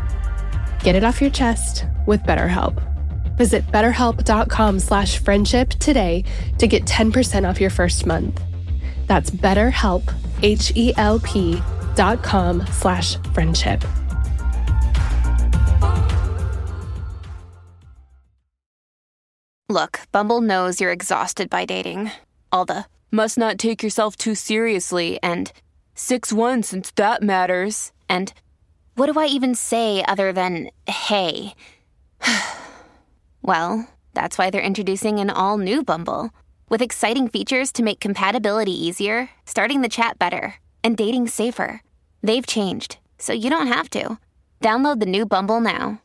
[0.83, 2.81] Get it off your chest with BetterHelp.
[3.37, 6.23] Visit betterhelp.com slash friendship today
[6.57, 8.41] to get 10% off your first month.
[9.07, 11.61] That's BetterHelp, H-E-L-P
[11.95, 13.83] dot com slash friendship.
[19.69, 22.11] Look, Bumble knows you're exhausted by dating.
[22.51, 25.51] All the must not take yourself too seriously and
[25.95, 27.91] 6-1 since that matters.
[28.09, 28.33] And
[28.95, 31.53] what do I even say other than hey?
[33.41, 36.31] well, that's why they're introducing an all new Bumble.
[36.69, 41.81] with exciting features to make compatibility easier, starting the chat better, and dating safer.
[42.23, 44.17] They've changed, so you don't have to.
[44.61, 46.01] Download the new Bumble now.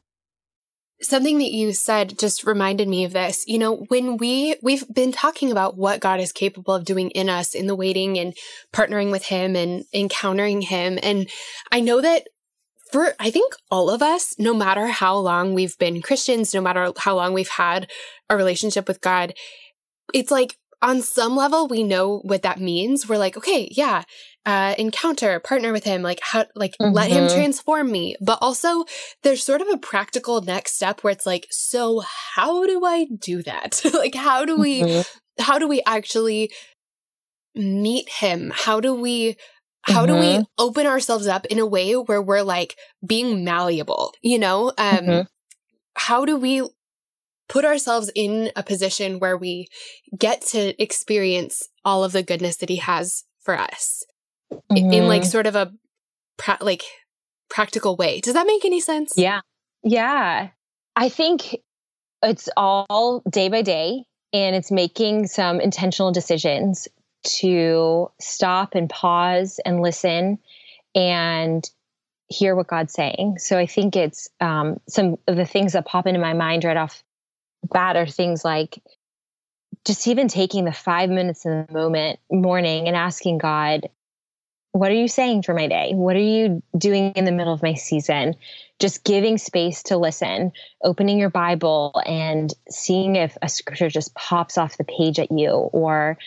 [1.00, 3.44] Something that you said just reminded me of this.
[3.46, 7.28] You know, when we we've been talking about what God is capable of doing in
[7.28, 8.34] us in the waiting and
[8.72, 11.28] partnering with him and encountering him and
[11.70, 12.26] I know that
[12.92, 16.92] for I think all of us, no matter how long we've been Christians, no matter
[16.96, 17.90] how long we've had
[18.30, 19.34] a relationship with God,
[20.14, 23.08] it's like on some level we know what that means.
[23.08, 24.04] We're like, okay, yeah,
[24.44, 26.94] uh, encounter, partner with him, like how, like mm-hmm.
[26.94, 27.36] let him mm-hmm.
[27.36, 28.16] transform me.
[28.20, 28.84] But also
[29.22, 32.02] there's sort of a practical next step where it's like, so
[32.34, 33.82] how do I do that?
[33.92, 35.42] like, how do we, mm-hmm.
[35.42, 36.52] how do we actually
[37.56, 38.52] meet him?
[38.54, 39.36] How do we,
[39.86, 40.14] how mm-hmm.
[40.14, 40.42] do we mm-hmm.
[40.58, 44.72] open ourselves up in a way where we're like being malleable, you know?
[44.78, 45.20] Um, mm-hmm.
[45.94, 46.68] how do we
[47.48, 49.68] put ourselves in a position where we
[50.16, 54.04] get to experience all of the goodness that he has for us
[54.52, 54.92] mm-hmm.
[54.92, 55.72] in like sort of a
[56.36, 56.82] pra- like
[57.48, 58.20] practical way.
[58.20, 59.14] Does that make any sense?
[59.16, 59.40] Yeah.
[59.84, 60.48] Yeah.
[60.96, 61.56] I think
[62.22, 66.88] it's all day by day and it's making some intentional decisions
[67.26, 70.38] to stop and pause and listen
[70.94, 71.68] and
[72.28, 73.36] hear what God's saying.
[73.38, 76.76] So I think it's um, some of the things that pop into my mind right
[76.76, 77.02] off
[77.70, 78.82] bat are things like
[79.84, 83.88] just even taking the five minutes in the moment morning and asking God,
[84.72, 85.92] what are you saying for my day?
[85.94, 88.34] What are you doing in the middle of my season?
[88.78, 90.52] Just giving space to listen,
[90.82, 95.50] opening your Bible and seeing if a scripture just pops off the page at you
[95.50, 96.18] or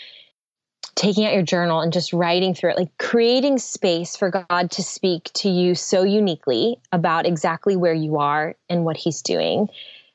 [0.99, 4.83] taking out your journal and just writing through it, like creating space for God to
[4.83, 9.69] speak to you so uniquely about exactly where you are and what He's doing.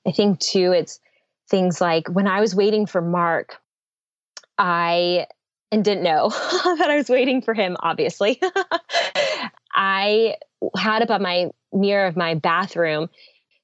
[0.07, 1.01] I think too, it's
[1.49, 3.57] things like when I was waiting for Mark,
[4.59, 5.27] I
[5.73, 8.41] and didn't know that I was waiting for him, obviously.
[9.75, 10.37] I
[10.77, 13.09] had up on my mirror of my bathroom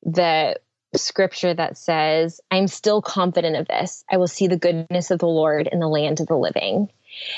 [0.02, 0.58] the
[0.96, 4.04] scripture that says, I'm still confident of this.
[4.10, 6.88] I will see the goodness of the Lord in the land of the living.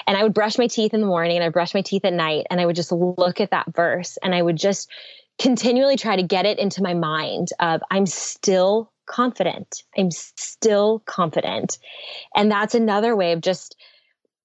[0.07, 2.13] And I would brush my teeth in the morning and I brush my teeth at
[2.13, 4.91] night and I would just look at that verse and I would just
[5.39, 9.83] continually try to get it into my mind of I'm still confident.
[9.97, 11.79] I'm still confident.
[12.35, 13.77] And that's another way of just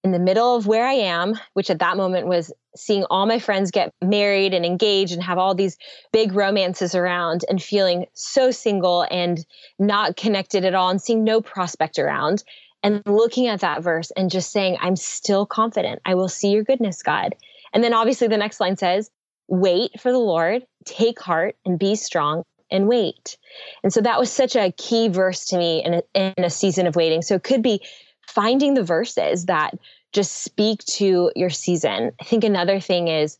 [0.03, 3.39] in the middle of where I am, which at that moment was seeing all my
[3.39, 5.77] friends get married and engaged and have all these
[6.13, 9.45] big romances around and feeling so single and
[9.79, 12.43] not connected at all and seeing no prospect around
[12.87, 16.01] and looking at that verse and just saying, I'm still confident.
[16.05, 17.35] I will see your goodness, God.
[17.73, 19.11] And then obviously the next line says,
[19.49, 23.37] wait for the Lord, take heart and be strong and wait.
[23.83, 26.87] And so that was such a key verse to me in a, in a season
[26.87, 27.21] of waiting.
[27.21, 27.85] So it could be
[28.25, 29.77] finding the verses that
[30.13, 32.13] just speak to your season.
[32.21, 33.37] I think another thing is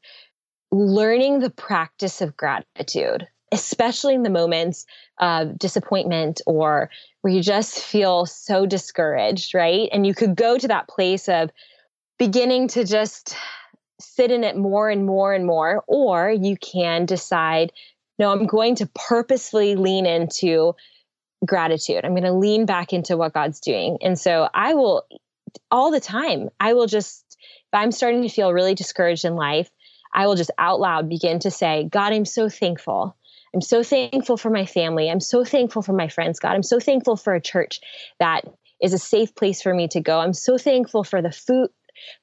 [0.73, 4.85] learning the practice of gratitude, especially in the moments
[5.19, 6.89] of disappointment or
[7.27, 9.89] where you just feel so discouraged, right?
[9.91, 11.49] And you could go to that place of
[12.17, 13.35] beginning to just
[13.99, 17.73] sit in it more and more and more, or you can decide,
[18.17, 20.73] no, I'm going to purposely lean into
[21.45, 22.05] gratitude.
[22.05, 23.97] I'm going to lean back into what God's doing.
[24.01, 25.03] And so I will
[25.69, 29.69] all the time, I will just, if I'm starting to feel really discouraged in life,
[30.13, 33.16] I will just out loud begin to say, God, I'm so thankful
[33.53, 35.09] I'm so thankful for my family.
[35.09, 36.55] I'm so thankful for my friends, God.
[36.55, 37.79] I'm so thankful for a church
[38.19, 38.41] that
[38.81, 40.19] is a safe place for me to go.
[40.19, 41.69] I'm so thankful for the food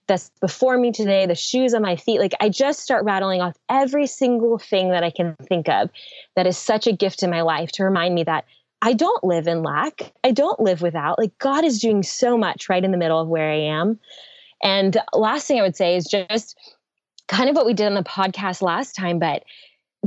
[0.06, 2.20] that's before me today, the shoes on my feet.
[2.20, 5.90] Like I just start rattling off every single thing that I can think of
[6.36, 8.44] that is such a gift in my life to remind me that
[8.82, 10.12] I don't live in lack.
[10.22, 11.18] I don't live without.
[11.18, 13.98] Like God is doing so much right in the middle of where I am.
[14.62, 16.56] And last thing I would say is just
[17.26, 19.42] kind of what we did on the podcast last time, but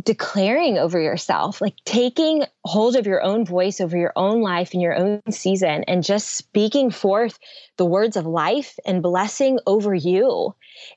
[0.03, 4.81] declaring over yourself, like taking hold of your own voice over your own life and
[4.81, 7.39] your own season and just speaking forth
[7.77, 10.53] the words of life and blessing over you.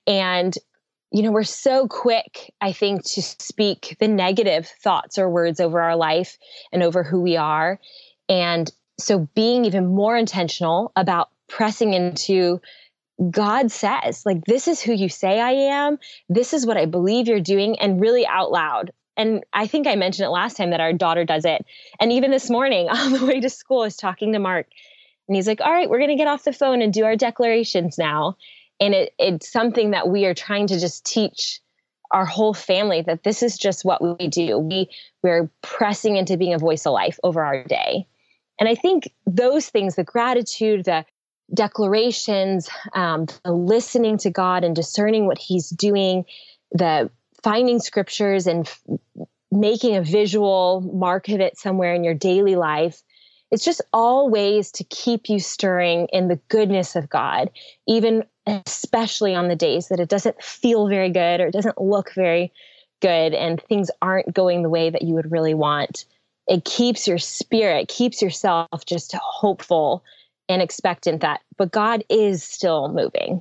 [0.07, 0.55] And,
[1.13, 5.81] you know, we're so quick, I think, to speak the negative thoughts or words over
[5.81, 6.37] our life
[6.73, 7.81] and over who we are.
[8.29, 12.61] And so being even more intentional about pressing into
[13.29, 15.99] God says, like, this is who you say I am.
[16.29, 18.93] This is what I believe you're doing, and really out loud.
[19.17, 21.67] And I think I mentioned it last time that our daughter does it.
[22.01, 24.67] And even this morning on the way to school, I was talking to Mark,
[25.29, 27.17] and he's like, All right, we're going to get off the phone and do our
[27.17, 28.37] declarations now.
[28.81, 31.61] And it, it's something that we are trying to just teach
[32.11, 34.59] our whole family that this is just what we do.
[34.59, 34.89] We
[35.23, 38.07] we're pressing into being a voice of life over our day.
[38.59, 41.05] And I think those things, the gratitude, the
[41.53, 46.25] declarations, um, the listening to God and discerning what He's doing,
[46.73, 47.11] the
[47.43, 48.83] finding scriptures and f-
[49.51, 53.03] making a visual mark of it somewhere in your daily life.
[53.51, 57.51] It's just all ways to keep you stirring in the goodness of God,
[57.89, 62.15] even especially on the days that it doesn't feel very good or it doesn't look
[62.15, 62.53] very
[63.01, 66.05] good and things aren't going the way that you would really want.
[66.47, 70.05] It keeps your spirit, keeps yourself just hopeful
[70.51, 73.41] and expectant that, but God is still moving.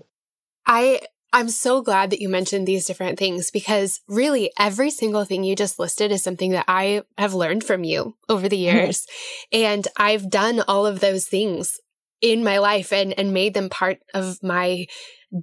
[0.66, 1.02] I
[1.32, 5.56] I'm so glad that you mentioned these different things because really every single thing you
[5.56, 9.06] just listed is something that I have learned from you over the years.
[9.52, 11.80] and I've done all of those things
[12.22, 14.86] in my life and and made them part of my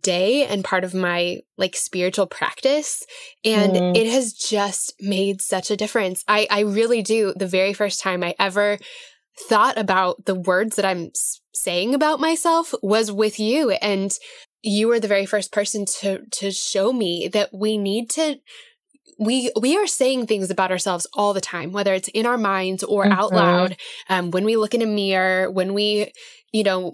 [0.01, 3.05] day and part of my like spiritual practice
[3.45, 3.97] and mm.
[3.97, 8.25] it has just made such a difference i i really do the very first time
[8.25, 8.79] i ever
[9.39, 11.11] thought about the words that i'm
[11.55, 14.13] saying about myself was with you and
[14.63, 18.37] you were the very first person to to show me that we need to
[19.19, 22.83] we we are saying things about ourselves all the time whether it's in our minds
[22.83, 23.13] or mm-hmm.
[23.13, 23.77] out loud
[24.09, 26.13] um, when we look in a mirror when we
[26.53, 26.93] you know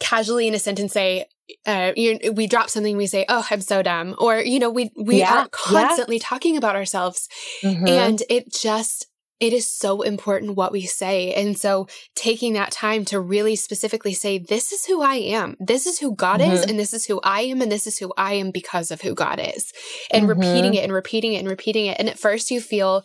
[0.00, 1.26] casually in a sentence say
[1.66, 4.90] uh, you, we drop something we say oh i'm so dumb or you know we
[4.96, 6.24] we yeah, are constantly yeah.
[6.24, 7.28] talking about ourselves
[7.62, 7.86] mm-hmm.
[7.86, 9.06] and it just
[9.42, 14.14] it is so important what we say and so taking that time to really specifically
[14.14, 16.52] say this is who i am this is who god mm-hmm.
[16.52, 19.02] is and this is who i am and this is who i am because of
[19.02, 19.72] who god is
[20.12, 20.38] and mm-hmm.
[20.40, 23.04] repeating it and repeating it and repeating it and at first you feel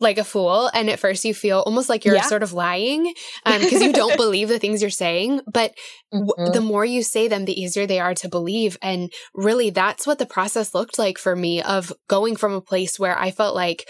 [0.00, 0.70] like a fool.
[0.74, 2.22] And at first you feel almost like you're yeah.
[2.22, 3.12] sort of lying
[3.44, 5.40] because um, you don't believe the things you're saying.
[5.52, 5.74] But
[6.14, 6.52] mm-hmm.
[6.52, 8.78] the more you say them, the easier they are to believe.
[8.80, 12.96] And really, that's what the process looked like for me of going from a place
[12.96, 13.88] where I felt like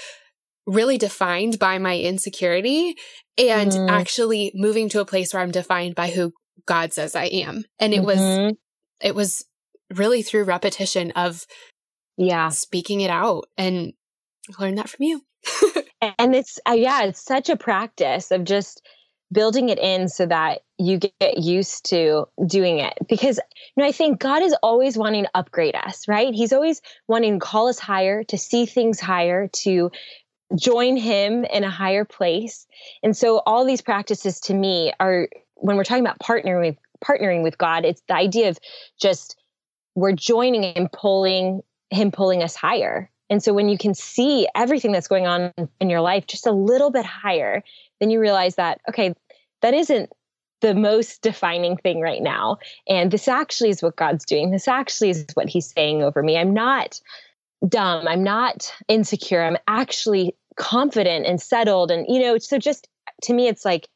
[0.69, 2.95] really defined by my insecurity
[3.37, 3.89] and mm-hmm.
[3.89, 6.33] actually moving to a place where I'm defined by who
[6.67, 7.65] God says I am.
[7.81, 8.07] And it mm-hmm.
[8.47, 8.55] was,
[9.01, 9.45] it was
[9.95, 11.47] really through repetition of,
[12.17, 13.95] yeah, speaking it out and
[14.61, 15.23] learn that from you.
[16.19, 18.83] and it's uh, yeah it's such a practice of just
[19.31, 23.93] building it in so that you get used to doing it because you know i
[23.93, 27.79] think god is always wanting to upgrade us right he's always wanting to call us
[27.79, 29.91] higher to see things higher to
[30.57, 32.67] join him in a higher place
[33.03, 37.43] and so all these practices to me are when we're talking about partnering with partnering
[37.43, 38.59] with god it's the idea of
[39.01, 39.37] just
[39.95, 44.93] we're joining and pulling him pulling us higher and so when you can see everything
[44.93, 47.63] that's going on in your life just a little bit higher,
[48.01, 49.15] then you realize that, okay,
[49.61, 50.11] that isn't
[50.61, 52.59] the most defining thing right now.
[52.89, 54.51] And this actually is what God's doing.
[54.51, 56.37] This actually is what He's saying over me.
[56.37, 57.01] I'm not
[57.67, 58.07] dumb.
[58.07, 59.43] I'm not insecure.
[59.43, 61.91] I'm actually confident and settled.
[61.91, 62.89] And, you know, so just
[63.23, 63.89] to me, it's like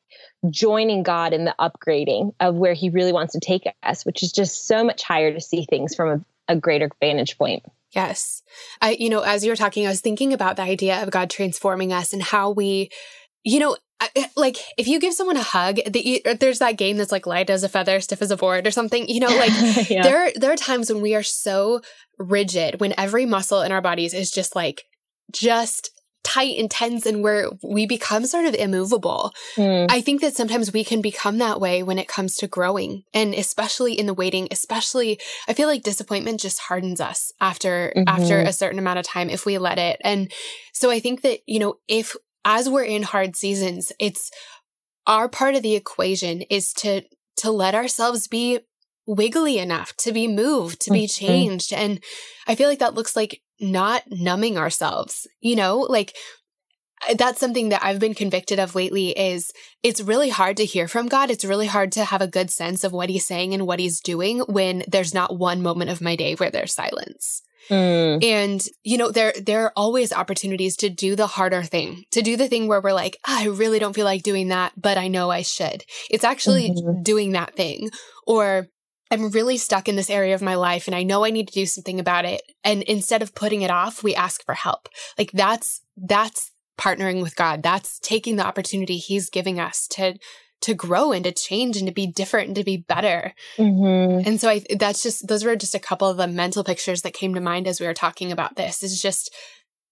[0.51, 4.33] joining God in the upgrading of where He really wants to take us, which is
[4.33, 7.65] just so much higher to see things from a, a greater vantage point.
[7.93, 8.43] Yes.
[8.81, 11.29] I, you know, as you were talking, I was thinking about the idea of God
[11.29, 12.91] transforming us and how we,
[13.45, 13.77] you know,
[14.37, 17.65] like if you give someone a hug, the, there's that game that's like light as
[17.65, 19.53] a feather, stiff as a board or something, you know, like
[19.91, 20.03] yeah.
[20.03, 21.81] there, there are times when we are so
[22.19, 24.85] rigid, when every muscle in our bodies is just like,
[25.33, 25.91] just
[26.25, 29.33] tight and tense and where we become sort of immovable.
[29.57, 29.87] Mm.
[29.91, 33.35] I think that sometimes we can become that way when it comes to growing and
[33.35, 38.09] especially in the waiting, especially I feel like disappointment just hardens us after mm-hmm.
[38.09, 40.01] after a certain amount of time if we let it.
[40.05, 40.31] And
[40.73, 42.15] so I think that, you know, if
[42.45, 44.31] as we're in hard seasons, it's
[45.07, 47.03] our part of the equation is to
[47.37, 48.61] to let ourselves be
[49.07, 51.27] wiggly enough to be moved, to be mm-hmm.
[51.27, 51.73] changed.
[51.73, 52.03] And
[52.47, 56.15] I feel like that looks like not numbing ourselves, you know, like
[57.17, 61.09] that's something that I've been convicted of lately is it's really hard to hear from
[61.09, 61.31] God.
[61.31, 64.01] It's really hard to have a good sense of what he's saying and what he's
[64.01, 67.43] doing when there's not one moment of my day where there's silence.
[67.69, 68.25] Mm.
[68.25, 72.37] And you know there there are always opportunities to do the harder thing, to do
[72.37, 75.09] the thing where we're like, oh, I really don't feel like doing that, but I
[75.09, 75.85] know I should.
[76.11, 77.03] It's actually mm-hmm.
[77.03, 77.91] doing that thing
[78.27, 78.69] or
[79.13, 81.55] I'm really stuck in this area of my life and I know I need to
[81.55, 82.41] do something about it.
[82.65, 84.89] And instead of putting it off, we ask for help.
[85.19, 87.63] Like that's, that's partnering with God.
[87.63, 90.15] That's taking the opportunity he's giving us to,
[90.63, 93.35] to grow and to change and to be different and to be better.
[93.59, 94.27] Mm-hmm.
[94.27, 97.15] And so I, that's just, those were just a couple of the mental pictures that
[97.15, 99.35] came to mind as we were talking about this is just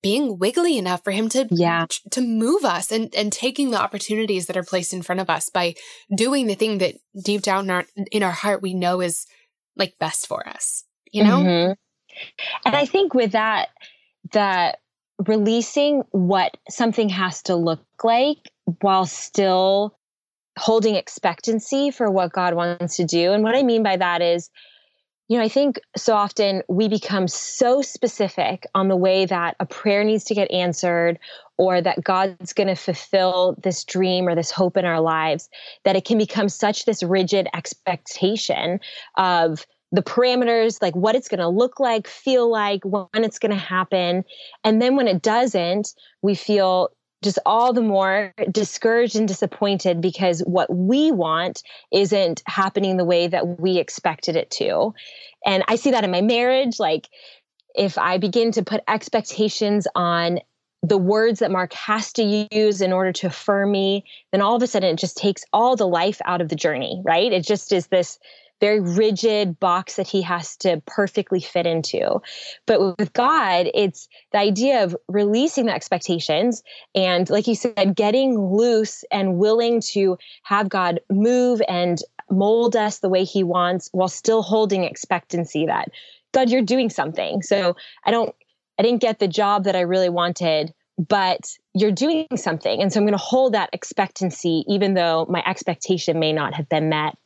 [0.02, 1.86] being wiggly enough for him to yeah.
[2.10, 5.50] to move us and and taking the opportunities that are placed in front of us
[5.50, 5.74] by
[6.14, 9.26] doing the thing that deep down in our, in our heart we know is
[9.76, 11.72] like best for us you know mm-hmm.
[12.64, 13.68] and i think with that
[14.32, 14.78] that
[15.26, 18.38] releasing what something has to look like
[18.80, 19.94] while still
[20.60, 23.32] holding expectancy for what God wants to do.
[23.32, 24.50] And what I mean by that is,
[25.28, 29.64] you know, I think so often we become so specific on the way that a
[29.64, 31.18] prayer needs to get answered
[31.56, 35.48] or that God's going to fulfill this dream or this hope in our lives
[35.84, 38.80] that it can become such this rigid expectation
[39.16, 43.50] of the parameters, like what it's going to look like, feel like, when it's going
[43.50, 44.24] to happen.
[44.62, 46.90] And then when it doesn't, we feel
[47.22, 51.62] just all the more discouraged and disappointed because what we want
[51.92, 54.94] isn't happening the way that we expected it to.
[55.44, 56.78] And I see that in my marriage.
[56.78, 57.08] Like,
[57.74, 60.40] if I begin to put expectations on
[60.82, 64.62] the words that Mark has to use in order to affirm me, then all of
[64.62, 67.32] a sudden it just takes all the life out of the journey, right?
[67.32, 68.18] It just is this
[68.60, 72.20] very rigid box that he has to perfectly fit into.
[72.66, 76.62] But with God, it's the idea of releasing the expectations
[76.94, 81.98] and, like you said, getting loose and willing to have God move and
[82.30, 85.88] mold us the way he wants while still holding expectancy that,
[86.32, 87.42] God, you're doing something.
[87.42, 88.34] So I don't,
[88.78, 90.72] I didn't get the job that I really wanted
[91.08, 92.82] but you're doing something.
[92.82, 96.68] And so I'm going to hold that expectancy, even though my expectation may not have
[96.68, 97.16] been met.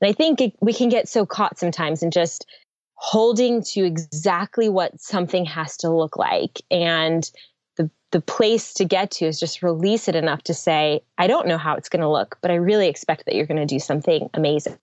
[0.00, 2.46] And I think it, we can get so caught sometimes in just
[2.94, 6.60] holding to exactly what something has to look like.
[6.70, 7.30] And
[7.76, 11.48] the, the place to get to is just release it enough to say, I don't
[11.48, 13.78] know how it's going to look, but I really expect that you're going to do
[13.78, 14.78] something amazing.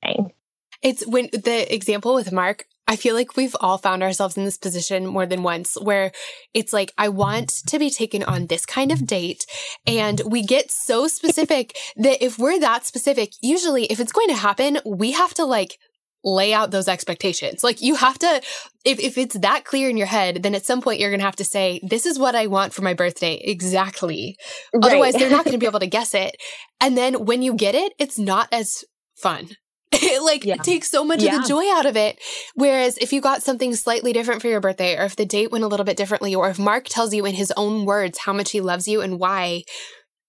[0.81, 4.57] It's when the example with Mark, I feel like we've all found ourselves in this
[4.57, 6.11] position more than once where
[6.53, 9.45] it's like, I want to be taken on this kind of date.
[9.85, 14.35] And we get so specific that if we're that specific, usually if it's going to
[14.35, 15.77] happen, we have to like
[16.23, 17.63] lay out those expectations.
[17.63, 18.41] Like you have to,
[18.85, 21.25] if, if it's that clear in your head, then at some point you're going to
[21.25, 23.35] have to say, this is what I want for my birthday.
[23.35, 24.37] Exactly.
[24.73, 24.85] Right.
[24.85, 26.37] Otherwise they're not going to be able to guess it.
[26.79, 28.83] And then when you get it, it's not as
[29.15, 29.49] fun.
[29.91, 30.55] It like yeah.
[30.55, 31.35] takes so much yeah.
[31.35, 32.19] of the joy out of it.
[32.55, 35.63] Whereas if you got something slightly different for your birthday, or if the date went
[35.63, 38.51] a little bit differently, or if Mark tells you in his own words how much
[38.51, 39.63] he loves you and why,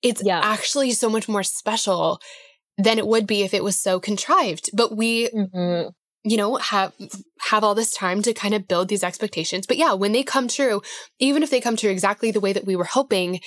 [0.02, 0.40] it's yeah.
[0.42, 2.20] actually so much more special
[2.76, 4.70] than it would be if it was so contrived.
[4.72, 5.88] But we, mm-hmm.
[6.24, 6.92] you know, have
[7.40, 9.66] have all this time to kind of build these expectations.
[9.66, 10.82] But yeah, when they come true,
[11.18, 13.40] even if they come true exactly the way that we were hoping,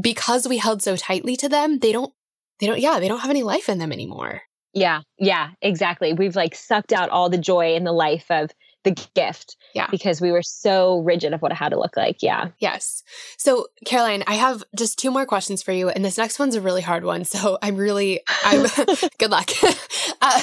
[0.00, 2.12] because we held so tightly to them, they don't
[2.58, 4.42] they don't yeah, they don't have any life in them anymore.
[4.72, 6.12] Yeah, yeah, exactly.
[6.12, 8.50] We've like sucked out all the joy in the life of
[8.84, 9.56] the gift.
[9.74, 9.88] Yeah.
[9.90, 12.22] Because we were so rigid of what it had to look like.
[12.22, 12.48] Yeah.
[12.58, 13.02] Yes.
[13.36, 15.88] So, Caroline, I have just two more questions for you.
[15.88, 17.24] And this next one's a really hard one.
[17.24, 18.62] So I'm really, I'm,
[19.18, 19.50] good luck.
[19.62, 20.42] uh,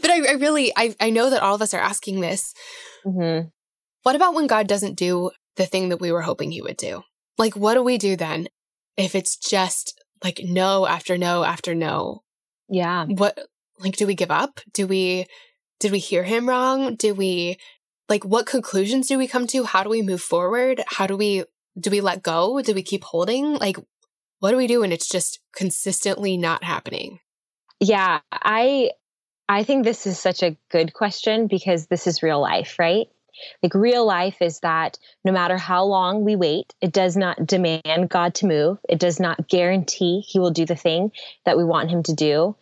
[0.00, 2.54] but I, I, really, I, I know that all of us are asking this.
[3.04, 3.48] Mm-hmm.
[4.02, 7.02] What about when God doesn't do the thing that we were hoping he would do?
[7.38, 8.48] Like, what do we do then
[8.96, 12.22] if it's just like no after no after no?
[12.68, 13.06] Yeah.
[13.06, 13.38] What,
[13.82, 14.60] like, do we give up?
[14.72, 15.26] Do we,
[15.80, 16.96] did we hear him wrong?
[16.96, 17.58] Do we,
[18.08, 19.64] like, what conclusions do we come to?
[19.64, 20.82] How do we move forward?
[20.86, 21.44] How do we,
[21.78, 22.60] do we let go?
[22.62, 23.54] Do we keep holding?
[23.54, 23.76] Like,
[24.40, 27.20] what do we do when it's just consistently not happening?
[27.80, 28.90] Yeah, I,
[29.48, 33.08] I think this is such a good question because this is real life, right?
[33.62, 38.08] Like real life is that no matter how long we wait, it does not demand
[38.08, 38.78] God to move.
[38.88, 41.12] It does not guarantee he will do the thing
[41.44, 42.56] that we want him to do.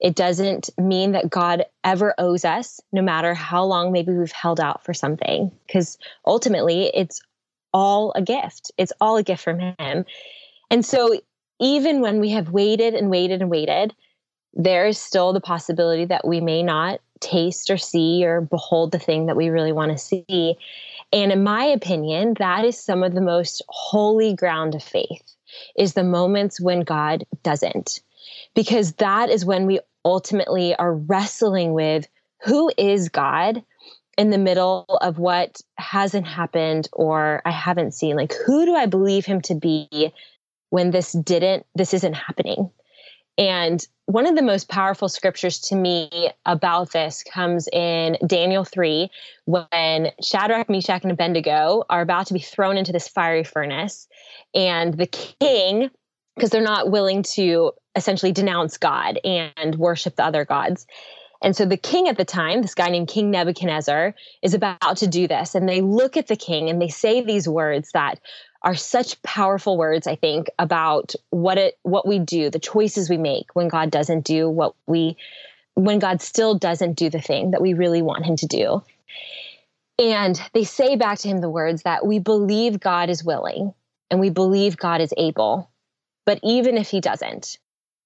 [0.00, 4.58] It doesn't mean that God ever owes us, no matter how long maybe we've held
[4.58, 7.20] out for something, because ultimately it's
[7.72, 8.70] all a gift.
[8.78, 10.04] It's all a gift from Him.
[10.70, 11.20] And so,
[11.60, 13.94] even when we have waited and waited and waited,
[14.54, 18.98] there is still the possibility that we may not taste or see or behold the
[18.98, 20.56] thing that we really want to see.
[21.12, 25.34] And in my opinion, that is some of the most holy ground of faith
[25.76, 28.00] is the moments when God doesn't.
[28.54, 32.08] Because that is when we ultimately are wrestling with
[32.42, 33.62] who is God
[34.16, 38.16] in the middle of what hasn't happened or I haven't seen.
[38.16, 40.12] Like, who do I believe him to be
[40.70, 42.70] when this didn't, this isn't happening?
[43.38, 49.08] And one of the most powerful scriptures to me about this comes in Daniel 3,
[49.46, 54.08] when Shadrach, Meshach, and Abednego are about to be thrown into this fiery furnace.
[54.54, 55.90] And the king,
[56.36, 60.86] because they're not willing to essentially denounce God and worship the other gods.
[61.42, 65.06] And so the king at the time, this guy named King Nebuchadnezzar, is about to
[65.06, 65.54] do this.
[65.54, 68.20] And they look at the king and they say these words that
[68.62, 73.16] are such powerful words, I think, about what it what we do, the choices we
[73.16, 75.16] make when God doesn't do what we
[75.74, 78.82] when God still doesn't do the thing that we really want him to do.
[79.98, 83.72] And they say back to him the words that we believe God is willing
[84.10, 85.70] and we believe God is able.
[86.26, 87.58] But even if he doesn't,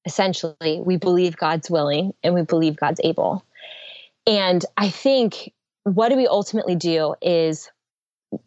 [0.04, 3.44] essentially we believe God's willing and we believe God's able.
[4.26, 5.52] And I think
[5.84, 7.70] what do we ultimately do is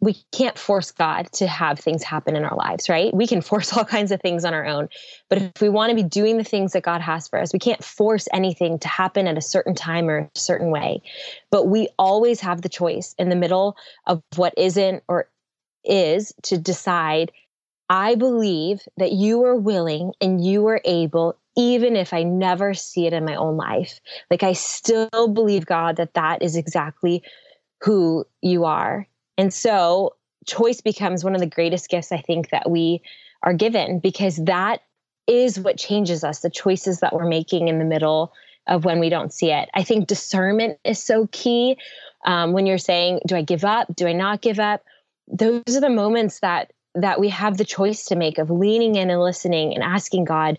[0.00, 3.14] we can't force God to have things happen in our lives, right?
[3.14, 4.88] We can force all kinds of things on our own.
[5.28, 7.58] But if we want to be doing the things that God has for us, we
[7.58, 11.02] can't force anything to happen at a certain time or a certain way.
[11.50, 15.28] But we always have the choice in the middle of what isn't or
[15.84, 17.32] is to decide
[17.90, 23.06] I believe that you are willing and you are able, even if I never see
[23.06, 24.00] it in my own life.
[24.30, 27.22] Like I still believe, God, that that is exactly
[27.82, 29.08] who you are.
[29.36, 30.14] And so
[30.46, 33.02] choice becomes one of the greatest gifts I think that we
[33.42, 34.82] are given because that
[35.26, 38.32] is what changes us, the choices that we're making in the middle
[38.68, 39.68] of when we don't see it.
[39.74, 41.76] I think discernment is so key.
[42.24, 43.94] Um, when you're saying, do I give up?
[43.96, 44.84] Do I not give up?
[45.26, 49.10] Those are the moments that that we have the choice to make of leaning in
[49.10, 50.58] and listening and asking God,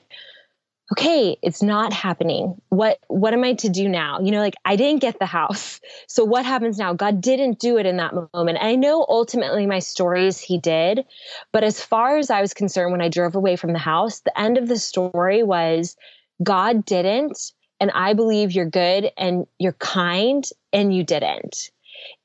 [0.91, 2.59] okay it's not happening.
[2.69, 4.19] What what am i to do now?
[4.21, 5.79] You know like i didn't get the house.
[6.07, 6.93] So what happens now?
[6.93, 8.57] God didn't do it in that moment.
[8.61, 11.05] I know ultimately my stories he did
[11.51, 14.39] but as far as i was concerned when i drove away from the house the
[14.39, 15.95] end of the story was
[16.43, 21.71] god didn't and i believe you're good and you're kind and you didn't.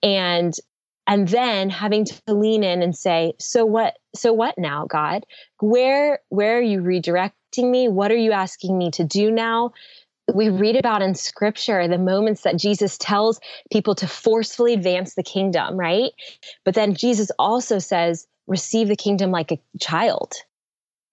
[0.02, 0.54] And
[1.06, 5.24] and then having to lean in and say so what so what now god?
[5.60, 7.32] Where where are you redirecting
[7.62, 9.72] me what are you asking me to do now
[10.32, 13.40] we read about in scripture the moments that Jesus tells
[13.70, 16.12] people to forcefully advance the kingdom, right?
[16.64, 20.32] But then Jesus also says, receive the kingdom like a child.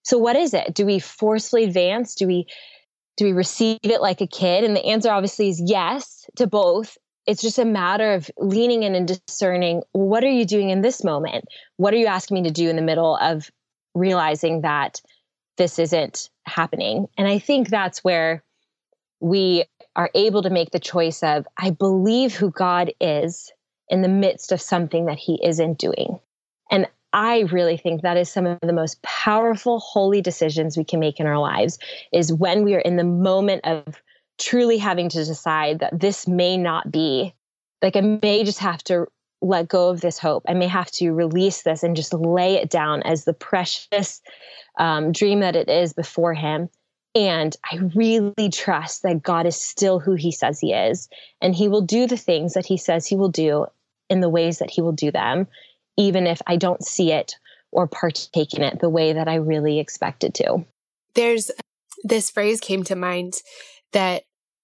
[0.03, 0.73] So what is it?
[0.73, 2.15] Do we forcefully advance?
[2.15, 2.47] Do we
[3.17, 4.63] do we receive it like a kid?
[4.63, 8.95] And the answer obviously is yes to both it's just a matter of leaning in
[8.95, 11.45] and discerning what are you doing in this moment?
[11.77, 13.51] What are you asking me to do in the middle of
[13.93, 15.01] realizing that
[15.61, 17.07] this isn't happening?
[17.19, 18.43] And I think that's where
[19.19, 23.51] we are able to make the choice of, I believe who God is
[23.87, 26.19] in the midst of something that he isn't doing.
[26.71, 30.99] And I really think that is some of the most powerful, holy decisions we can
[30.99, 31.77] make in our lives
[32.11, 34.01] is when we are in the moment of
[34.39, 37.35] truly having to decide that this may not be
[37.83, 39.05] like I may just have to
[39.41, 40.43] let go of this hope.
[40.47, 44.21] I may have to release this and just lay it down as the precious
[44.77, 46.69] um, dream that it is before Him.
[47.13, 51.09] And I really trust that God is still who He says He is.
[51.41, 53.65] And He will do the things that He says He will do
[54.09, 55.47] in the ways that He will do them,
[55.97, 57.35] even if I don't see it
[57.71, 60.65] or partake in it the way that I really expected to.
[61.15, 61.51] There's
[62.03, 63.35] this phrase came to mind
[63.91, 64.23] that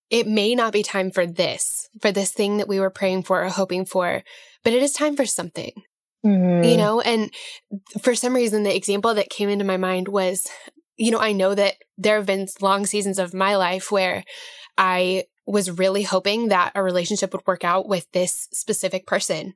[0.10, 3.44] it may not be time for this, for this thing that we were praying for
[3.44, 4.24] or hoping for,
[4.68, 5.72] but it is time for something.
[6.26, 6.66] Mm-hmm.
[6.66, 7.34] You know, and
[8.02, 10.50] for some reason, the example that came into my mind was,
[10.98, 14.26] you know, I know that there have been long seasons of my life where
[14.78, 19.54] I was really hoping that a relationship would work out with this specific person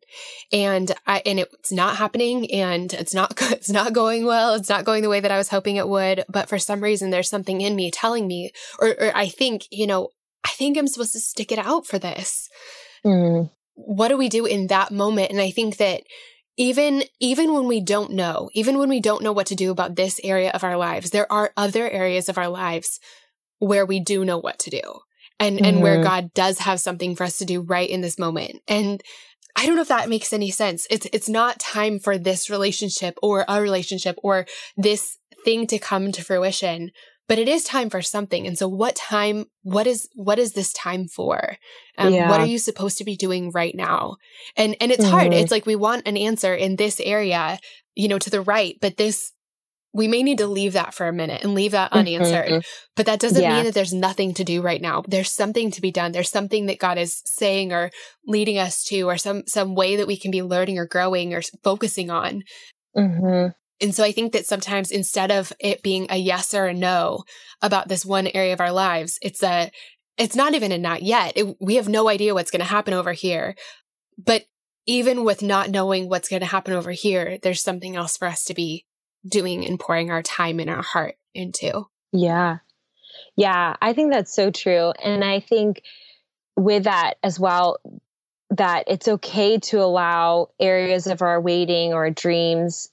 [0.53, 4.85] and I, and it's not happening and it's not it's not going well it's not
[4.85, 7.59] going the way that I was hoping it would but for some reason there's something
[7.59, 10.11] in me telling me or, or I think you know
[10.45, 12.47] I think I'm supposed to stick it out for this.
[13.05, 13.49] Mm.
[13.85, 15.31] What do we do in that moment?
[15.31, 16.03] And I think that
[16.57, 19.95] even even when we don't know, even when we don't know what to do about
[19.95, 22.99] this area of our lives, there are other areas of our lives
[23.59, 24.81] where we do know what to do.
[25.39, 25.65] And mm-hmm.
[25.65, 26.03] and where mm-hmm.
[26.03, 28.61] God does have something for us to do right in this moment.
[28.67, 29.01] And
[29.55, 30.85] I don't know if that makes any sense.
[30.89, 34.45] It's it's not time for this relationship or a relationship or
[34.77, 36.91] this thing to come to fruition
[37.31, 40.73] but it is time for something and so what time what is what is this
[40.73, 41.55] time for
[41.97, 42.29] um, yeah.
[42.29, 44.17] what are you supposed to be doing right now
[44.57, 45.13] and and it's mm-hmm.
[45.13, 47.57] hard it's like we want an answer in this area
[47.95, 49.31] you know to the right but this
[49.93, 52.91] we may need to leave that for a minute and leave that unanswered mm-hmm.
[52.97, 53.55] but that doesn't yeah.
[53.55, 56.65] mean that there's nothing to do right now there's something to be done there's something
[56.65, 57.91] that god is saying or
[58.27, 61.41] leading us to or some some way that we can be learning or growing or
[61.63, 62.43] focusing on
[62.97, 63.51] mm-hmm.
[63.81, 67.23] And so I think that sometimes instead of it being a yes or a no
[67.61, 69.71] about this one area of our lives, it's a,
[70.17, 71.33] it's not even a not yet.
[71.35, 73.55] It, we have no idea what's going to happen over here.
[74.17, 74.45] But
[74.85, 78.43] even with not knowing what's going to happen over here, there's something else for us
[78.45, 78.85] to be
[79.27, 81.85] doing and pouring our time and our heart into.
[82.11, 82.57] Yeah.
[83.35, 83.75] Yeah.
[83.81, 84.91] I think that's so true.
[85.03, 85.81] And I think
[86.55, 87.77] with that as well,
[88.51, 92.89] that it's okay to allow areas of our waiting or dreams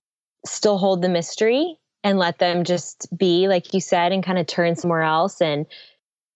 [0.46, 4.46] still hold the mystery and let them just be, like you said, and kind of
[4.46, 5.40] turn somewhere else.
[5.40, 5.66] And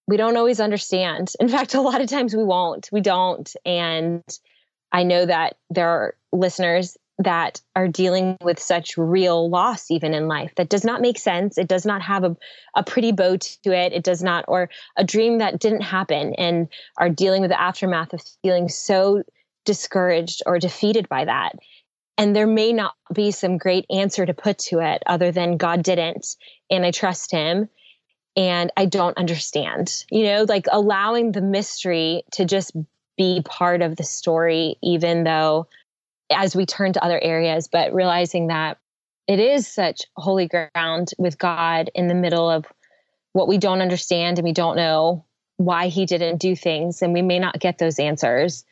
[0.07, 1.33] we don't always understand.
[1.41, 2.89] In fact, a lot of times we won't.
[2.93, 3.51] We don't.
[3.65, 4.23] And
[4.91, 10.29] I know that there are listeners that are dealing with such real loss even in
[10.29, 12.37] life that does not make sense it does not have a,
[12.75, 16.69] a pretty bow to it it does not or a dream that didn't happen and
[16.97, 19.23] are dealing with the aftermath of feeling so
[19.67, 21.53] discouraged or defeated by that
[22.19, 25.83] and there may not be some great answer to put to it other than god
[25.83, 26.37] didn't
[26.71, 27.69] and i trust him
[28.37, 32.73] and i don't understand you know like allowing the mystery to just
[33.17, 35.67] be part of the story even though
[36.33, 38.79] as we turn to other areas, but realizing that
[39.29, 42.67] it is such holy ground with God in the middle of
[43.33, 45.25] what we don't understand and we don't know
[45.57, 48.65] why he didn't do things and we may not get those answers.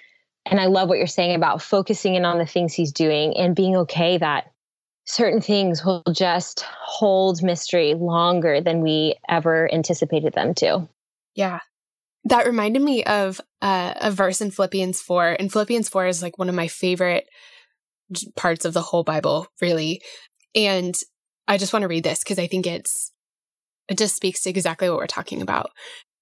[0.46, 3.54] And I love what you're saying about focusing in on the things he's doing and
[3.54, 4.50] being okay that
[5.04, 10.88] certain things will just hold mystery longer than we ever anticipated them to.
[11.34, 11.60] Yeah.
[12.24, 15.36] That reminded me of uh, a verse in Philippians 4.
[15.38, 17.26] And Philippians 4 is like one of my favorite
[18.36, 20.02] parts of the whole Bible, really.
[20.54, 20.94] And
[21.48, 23.12] I just want to read this because I think it's,
[23.88, 25.70] it just speaks to exactly what we're talking about.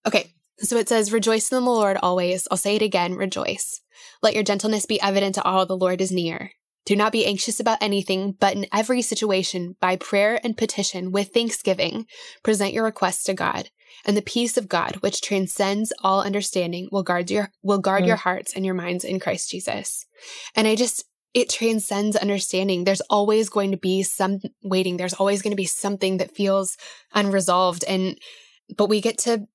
[0.07, 0.33] Okay.
[0.61, 2.49] So it says, Rejoice in the Lord always.
[2.51, 3.81] I'll say it again, rejoice.
[4.23, 6.53] Let your gentleness be evident to all the Lord is near.
[6.87, 11.35] Do not be anxious about anything, but in every situation, by prayer and petition with
[11.35, 12.07] thanksgiving,
[12.43, 13.69] present your requests to God.
[14.07, 18.09] And the peace of God, which transcends all understanding, will guard your will guard mm.
[18.09, 20.07] your hearts and your minds in Christ Jesus.
[20.55, 22.85] And I just it transcends understanding.
[22.85, 24.97] There's always going to be some waiting.
[24.97, 26.77] There's always going to be something that feels
[27.15, 27.85] unresolved.
[27.87, 28.19] And,
[28.77, 29.47] but we get to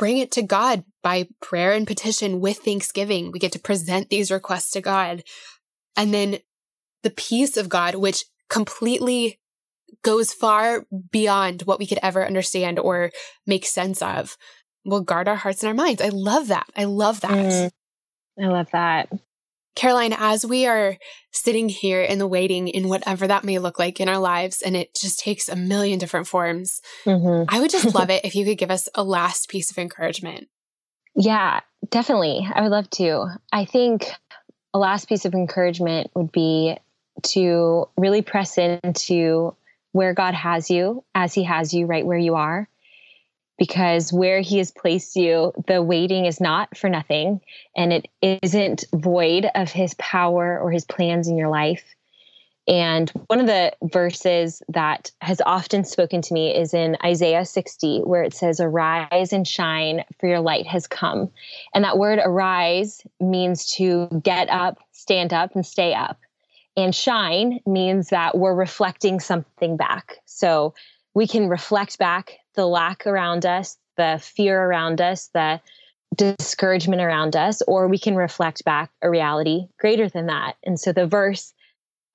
[0.00, 3.32] bring it to God by prayer and petition with thanksgiving.
[3.32, 5.22] We get to present these requests to God.
[5.94, 6.38] And then
[7.02, 9.38] the peace of God, which completely
[10.02, 13.10] goes far beyond what we could ever understand or
[13.46, 14.38] make sense of,
[14.86, 16.00] will guard our hearts and our minds.
[16.00, 16.70] I love that.
[16.74, 17.32] I love that.
[17.32, 17.70] Mm,
[18.42, 19.12] I love that.
[19.76, 20.96] Caroline, as we are
[21.30, 24.76] sitting here in the waiting in whatever that may look like in our lives, and
[24.76, 27.44] it just takes a million different forms, mm-hmm.
[27.48, 30.48] I would just love it if you could give us a last piece of encouragement.
[31.14, 32.48] Yeah, definitely.
[32.52, 33.26] I would love to.
[33.52, 34.10] I think
[34.74, 36.76] a last piece of encouragement would be
[37.22, 39.54] to really press into
[39.92, 42.68] where God has you as He has you right where you are
[43.60, 47.42] because where he has placed you, the waiting is not for nothing
[47.76, 51.84] and it isn't void of his power or his plans in your life.
[52.66, 58.00] And one of the verses that has often spoken to me is in Isaiah 60,
[58.04, 61.30] where it says, Arise and shine, for your light has come.
[61.74, 66.18] And that word arise means to get up, stand up, and stay up.
[66.78, 70.16] And shine means that we're reflecting something back.
[70.24, 70.72] So
[71.12, 75.60] we can reflect back the lack around us, the fear around us, the
[76.16, 80.56] discouragement around us, or we can reflect back a reality greater than that.
[80.64, 81.54] And so the verse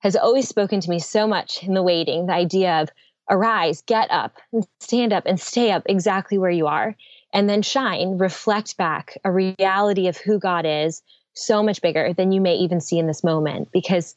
[0.00, 2.90] has always spoken to me so much in the waiting the idea of
[3.30, 4.36] arise, get up,
[4.80, 6.94] stand up, and stay up exactly where you are,
[7.32, 11.02] and then shine, reflect back a reality of who God is
[11.34, 14.14] so much bigger than you may even see in this moment because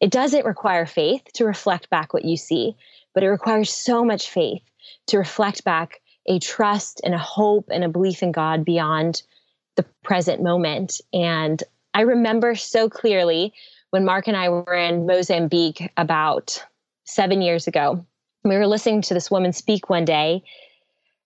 [0.00, 2.74] it doesn't require faith to reflect back what you see,
[3.14, 4.62] but it requires so much faith
[5.08, 9.22] to reflect back a trust and a hope and a belief in God beyond
[9.76, 11.00] the present moment.
[11.12, 11.62] And
[11.94, 13.52] I remember so clearly
[13.90, 16.64] when Mark and I were in Mozambique about
[17.04, 18.04] seven years ago.
[18.44, 20.42] We were listening to this woman speak one day,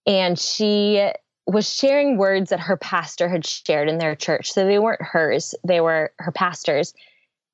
[0.07, 1.11] and she
[1.47, 4.53] was sharing words that her pastor had shared in their church.
[4.53, 6.93] So they weren't hers, they were her pastor's.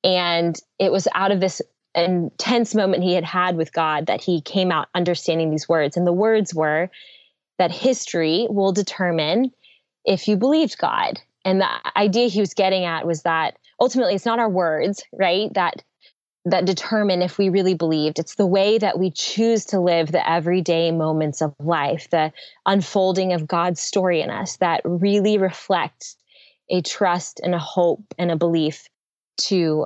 [0.03, 1.61] And it was out of this
[1.95, 5.97] intense moment he had had with God that he came out understanding these words.
[5.97, 6.89] And the words were
[7.59, 9.51] that history will determine
[10.05, 11.19] if you believed God.
[11.45, 15.53] And the idea he was getting at was that ultimately it's not our words, right?
[15.53, 15.83] That
[16.45, 18.19] that determine if we really believed.
[18.19, 22.33] It's the way that we choose to live the everyday moments of life, the
[22.65, 26.15] unfolding of God's story in us that really reflect
[26.69, 28.89] a trust and a hope and a belief
[29.37, 29.85] to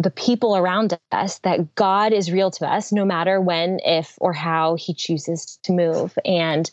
[0.00, 4.32] the people around us that God is real to us no matter when, if, or
[4.32, 6.18] how he chooses to move.
[6.24, 6.70] And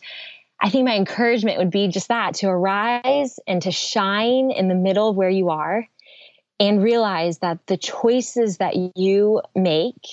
[0.60, 4.74] I think my encouragement would be just that to arise and to shine in the
[4.74, 5.86] middle of where you are
[6.58, 10.06] and realize that the choices that you make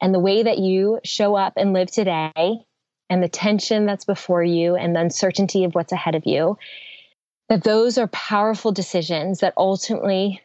[0.00, 2.64] and the way that you show up and live today
[3.10, 6.56] and the tension that's before you and the uncertainty of what's ahead of you
[7.48, 10.40] that those are powerful decisions that ultimately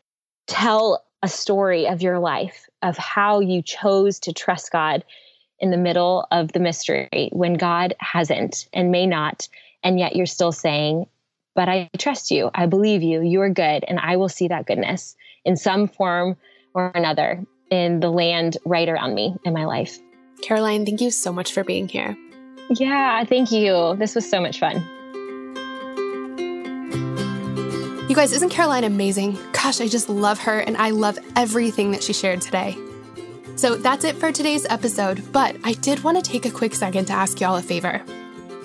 [0.45, 5.03] tell a story of your life of how you chose to trust God
[5.60, 9.48] in the middle of the mystery when God hasn't and may not.
[9.84, 11.06] And yet you're still saying,
[11.56, 12.49] But I trust you.
[12.53, 13.22] I believe you.
[13.22, 13.85] You are good.
[13.88, 15.15] And I will see that goodness
[15.45, 16.38] in some form
[16.73, 17.45] or another.
[17.69, 19.98] in the land right around me in my life.
[20.41, 22.18] Caroline, thank you so much for being here.
[22.69, 23.95] Yeah, thank you.
[23.98, 24.85] This was so much fun.
[28.11, 29.39] You guys, isn't Caroline amazing?
[29.53, 32.77] Gosh, I just love her and I love everything that she shared today.
[33.55, 37.05] So that's it for today's episode, but I did want to take a quick second
[37.05, 38.03] to ask y'all a favor.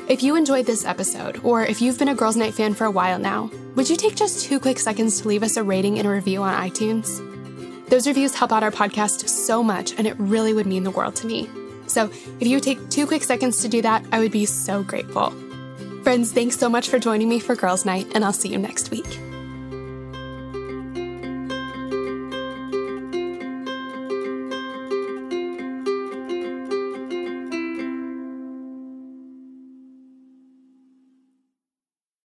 [0.08, 2.90] If you enjoyed this episode, or if you've been a Girls Night fan for a
[2.90, 6.08] while now, would you take just two quick seconds to leave us a rating and
[6.08, 7.88] a review on iTunes?
[7.88, 11.14] Those reviews help out our podcast so much, and it really would mean the world
[11.16, 11.48] to me.
[11.86, 12.10] So
[12.40, 15.30] if you take two quick seconds to do that, I would be so grateful.
[16.02, 18.90] Friends, thanks so much for joining me for Girls Night, and I'll see you next
[18.90, 19.20] week.